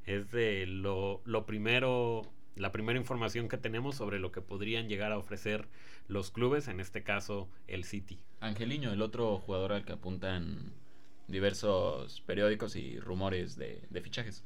es 0.06 0.32
de 0.32 0.66
lo, 0.66 1.22
lo 1.26 1.46
primero, 1.46 2.24
la 2.56 2.72
primera 2.72 3.00
información 3.00 3.50
que 3.50 3.58
tenemos 3.58 3.96
sobre 3.96 4.20
lo 4.20 4.32
que 4.32 4.42
podrían 4.42 4.88
llegar 4.88 5.12
a 5.12 5.18
ofrecer 5.18 5.68
los 6.08 6.32
clubes, 6.32 6.68
en 6.68 6.80
este 6.80 7.04
caso 7.04 7.50
el 7.68 7.84
City. 7.84 8.20
Angeliño, 8.40 8.92
el 8.92 9.02
otro 9.02 9.38
jugador 9.40 9.74
al 9.74 9.86
que 9.86 9.94
apuntan 9.94 10.74
diversos 11.28 12.22
periódicos 12.22 12.76
y 12.76 13.00
rumores 13.00 13.56
de, 13.56 13.82
de 13.90 14.02
fichajes. 14.02 14.44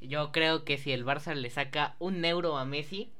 Yo 0.00 0.30
creo 0.30 0.64
que 0.64 0.78
si 0.78 0.92
el 0.92 1.04
Barça 1.04 1.34
le 1.34 1.50
saca 1.50 1.96
un 1.98 2.24
euro 2.24 2.56
a 2.56 2.64
Messi, 2.64 3.10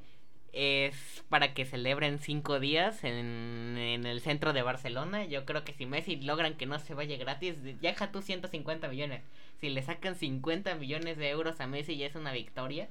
es 0.53 1.25
para 1.29 1.55
que 1.55 1.65
celebren 1.65 2.19
cinco 2.19 2.59
días 2.59 3.05
en, 3.05 3.77
en, 3.79 4.07
el 4.07 4.21
centro 4.21 4.53
de 4.53 4.63
Barcelona. 4.63 5.25
Yo 5.27 5.45
creo 5.45 5.65
que 5.65 5.73
si 5.73 5.87
Messi 5.87 6.17
logran 6.17 6.57
que 6.57 6.67
no 6.67 6.79
se 6.79 6.95
vaya 6.95 7.17
gratis, 7.17 7.55
ya 7.81 7.91
deja 7.91 8.11
tú 8.11 8.23
150 8.23 8.89
millones. 8.89 9.23
Si 9.61 9.69
le 9.69 9.83
sacan 9.83 10.15
50 10.15 10.75
millones 10.77 11.19
de 11.19 11.31
euros 11.31 11.61
a 11.61 11.67
Messi 11.67 11.97
ya 11.97 12.07
es 12.07 12.15
una 12.15 12.33
victoria. 12.33 12.89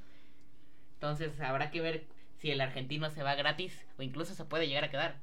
Entonces 0.98 1.40
habrá 1.40 1.70
que 1.70 1.82
ver 1.82 2.06
si 2.38 2.52
el 2.52 2.62
argentino 2.62 3.10
se 3.10 3.24
va 3.24 3.36
gratis 3.36 3.86
o 3.98 4.02
incluso 4.02 4.34
se 4.34 4.46
puede 4.46 4.68
llegar 4.68 4.84
a 4.84 4.90
quedar. 4.90 5.20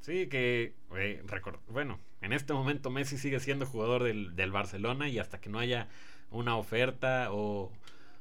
Sí, 0.00 0.28
que, 0.28 0.74
eh, 0.96 1.22
bueno, 1.68 1.98
en 2.20 2.32
este 2.32 2.52
momento 2.52 2.90
Messi 2.90 3.18
sigue 3.18 3.40
siendo 3.40 3.66
jugador 3.66 4.04
del, 4.04 4.36
del 4.36 4.52
Barcelona 4.52 5.08
y 5.08 5.18
hasta 5.18 5.40
que 5.40 5.50
no 5.50 5.58
haya 5.58 5.88
una 6.30 6.56
oferta 6.56 7.28
o, 7.32 7.72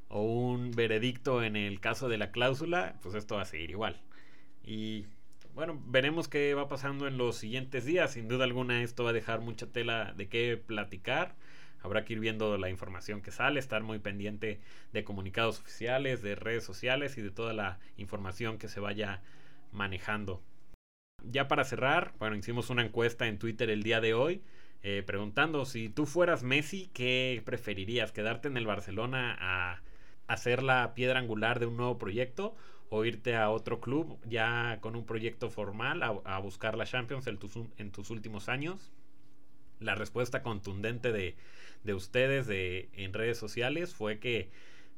un 0.09 0.71
veredicto 0.71 1.43
en 1.43 1.55
el 1.55 1.79
caso 1.81 2.07
de 2.07 2.17
la 2.17 2.31
cláusula, 2.31 2.95
pues 3.01 3.15
esto 3.15 3.35
va 3.35 3.41
a 3.41 3.45
seguir 3.45 3.71
igual. 3.71 4.01
Y 4.63 5.05
bueno, 5.53 5.81
veremos 5.87 6.27
qué 6.27 6.53
va 6.53 6.67
pasando 6.69 7.07
en 7.07 7.17
los 7.17 7.37
siguientes 7.37 7.85
días. 7.85 8.13
Sin 8.13 8.27
duda 8.27 8.45
alguna 8.45 8.81
esto 8.81 9.03
va 9.03 9.09
a 9.09 9.13
dejar 9.13 9.41
mucha 9.41 9.67
tela 9.67 10.13
de 10.15 10.29
qué 10.29 10.57
platicar. 10.57 11.35
Habrá 11.85 12.03
que 12.03 12.13
ir 12.13 12.19
viendo 12.19 12.57
la 12.57 12.69
información 12.69 13.21
que 13.21 13.31
sale, 13.31 13.59
estar 13.59 13.83
muy 13.83 13.99
pendiente 13.99 14.59
de 14.91 15.03
comunicados 15.03 15.59
oficiales, 15.59 16.21
de 16.21 16.35
redes 16.35 16.63
sociales 16.63 17.17
y 17.17 17.21
de 17.21 17.31
toda 17.31 17.53
la 17.53 17.79
información 17.97 18.57
que 18.57 18.67
se 18.67 18.79
vaya 18.79 19.21
manejando. 19.71 20.41
Ya 21.23 21.47
para 21.47 21.63
cerrar, 21.63 22.13
bueno, 22.19 22.35
hicimos 22.35 22.69
una 22.69 22.83
encuesta 22.83 23.27
en 23.27 23.39
Twitter 23.39 23.69
el 23.69 23.83
día 23.83 24.01
de 24.01 24.13
hoy 24.13 24.41
eh, 24.87 25.01
preguntando 25.01 25.65
si 25.65 25.89
tú 25.89 26.05
fueras 26.05 26.43
Messi, 26.43 26.91
¿qué 26.93 27.41
preferirías? 27.43 28.11
¿Quedarte 28.11 28.49
en 28.49 28.55
el 28.55 28.67
Barcelona 28.67 29.35
a 29.39 29.81
hacer 30.27 30.61
la 30.61 30.93
piedra 30.93 31.17
angular 31.17 31.59
de 31.59 31.65
un 31.65 31.75
nuevo 31.75 31.97
proyecto 31.97 32.55
o 32.89 33.03
irte 33.03 33.35
a 33.35 33.49
otro 33.49 33.81
club 33.81 34.19
ya 34.27 34.77
con 34.81 34.95
un 34.95 35.03
proyecto 35.03 35.49
formal 35.49 36.03
a, 36.03 36.37
buscar 36.37 36.77
la 36.77 36.85
Champions 36.85 37.25
en 37.25 37.39
tus, 37.39 37.55
en 37.77 37.91
tus, 37.91 38.11
últimos 38.11 38.47
años? 38.47 38.91
La 39.79 39.95
respuesta 39.95 40.43
contundente 40.43 41.11
de, 41.11 41.35
de 41.85 41.93
ustedes 41.93 42.47
de, 42.47 42.89
en 42.93 43.13
redes 43.13 43.37
sociales 43.37 43.93
fue 43.93 44.19
que, 44.19 44.49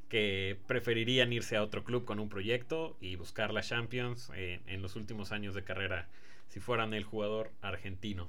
que, 0.09 0.57
preferirían 0.67 1.33
irse 1.33 1.57
a 1.57 1.63
otro 1.63 1.83
club 1.83 2.05
con 2.05 2.19
un 2.19 2.29
proyecto 2.29 2.97
y 3.01 3.15
buscar 3.15 3.53
la 3.53 3.61
Champions 3.61 4.31
eh, 4.35 4.61
en 4.67 4.81
los 4.81 4.95
últimos 4.95 5.31
años 5.31 5.53
de 5.53 5.63
carrera 5.63 6.07
si 6.47 6.59
fueran 6.59 6.93
el 6.93 7.03
jugador 7.03 7.51
argentino. 7.61 8.27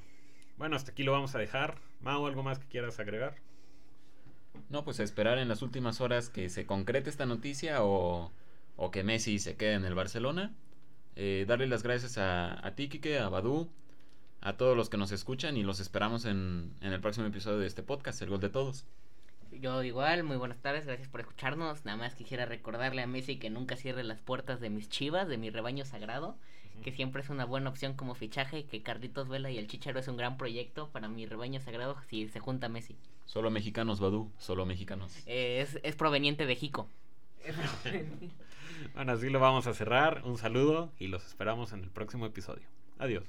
Bueno, 0.57 0.75
hasta 0.75 0.91
aquí 0.91 1.05
lo 1.05 1.13
vamos 1.13 1.35
a 1.37 1.39
dejar. 1.39 1.79
Mau, 2.01 2.27
¿algo 2.27 2.43
más 2.43 2.59
que 2.59 2.67
quieras 2.67 2.99
agregar? 2.99 3.37
No, 4.71 4.85
pues 4.85 4.99
esperar 4.99 5.39
en 5.39 5.49
las 5.49 5.63
últimas 5.63 6.01
horas 6.01 6.29
que 6.29 6.49
se 6.49 6.67
concrete 6.67 7.09
esta 7.09 7.27
noticia 7.27 7.85
o, 7.85 8.33
o 8.77 8.91
que 8.91 9.05
Messi 9.05 9.39
se 9.39 9.57
quede 9.57 9.75
en 9.75 9.85
el 9.85 9.95
Barcelona. 9.95 10.53
Eh, 11.15 11.45
darle 11.47 11.69
las 11.69 11.85
gracias 11.85 12.19
a, 12.19 12.67
a 12.67 12.75
ti, 12.75 12.91
a 13.19 13.29
Badu, 13.29 13.71
a 14.41 14.57
todos 14.57 14.77
los 14.77 14.89
que 14.89 14.97
nos 14.97 15.13
escuchan 15.13 15.57
y 15.57 15.63
los 15.63 15.81
esperamos 15.81 16.25
en, 16.25 16.73
en 16.81 16.93
el 16.93 17.01
próximo 17.01 17.27
episodio 17.27 17.59
de 17.59 17.67
este 17.67 17.83
podcast, 17.83 18.23
El 18.23 18.31
Gol 18.31 18.41
de 18.41 18.51
Todos. 18.51 18.85
Yo 19.53 19.83
igual, 19.83 20.25
muy 20.25 20.37
buenas 20.37 20.59
tardes, 20.59 20.87
gracias 20.87 21.09
por 21.09 21.21
escucharnos. 21.21 21.85
Nada 21.85 21.97
más 21.97 22.15
quisiera 22.15 22.47
recordarle 22.47 23.03
a 23.03 23.07
Messi 23.07 23.39
que 23.39 23.51
nunca 23.51 23.77
cierre 23.77 24.05
las 24.05 24.21
puertas 24.21 24.61
de 24.61 24.71
mis 24.71 24.89
chivas, 24.89 25.29
de 25.29 25.39
mi 25.39 25.51
rebaño 25.51 25.85
sagrado 25.85 26.37
que 26.83 26.93
siempre 26.93 27.23
es 27.23 27.31
una 27.31 27.45
buena 27.45 27.71
opción 27.71 27.95
como 27.95 28.15
fichaje, 28.15 28.65
que 28.65 28.83
Carlitos 28.83 29.29
Vela 29.29 29.51
y 29.51 29.59
el 29.59 29.67
Chicharo 29.67 29.99
es 29.99 30.09
un 30.09 30.17
gran 30.17 30.37
proyecto 30.37 30.89
para 30.91 31.09
mi 31.09 31.27
rebaño 31.27 31.61
sagrado 31.61 31.97
si 32.09 32.29
se 32.29 32.41
junta 32.41 32.69
Messi. 32.69 32.97
Solo 33.27 33.51
mexicanos, 33.51 34.01
Badu, 34.01 34.31
solo 34.39 34.65
mexicanos. 34.65 35.15
Eh, 35.27 35.61
es, 35.61 35.79
es 35.83 35.97
proveniente 35.97 36.47
de 36.47 36.57
Jico. 36.57 36.89
bueno, 38.95 39.13
así 39.13 39.29
lo 39.29 39.41
vamos 39.41 39.67
a 39.67 39.75
cerrar. 39.75 40.23
Un 40.25 40.39
saludo 40.39 40.93
y 40.99 41.09
los 41.09 41.27
esperamos 41.27 41.73
en 41.73 41.85
el 41.85 41.91
próximo 41.91 42.27
episodio. 42.27 42.67
Adiós. 42.99 43.25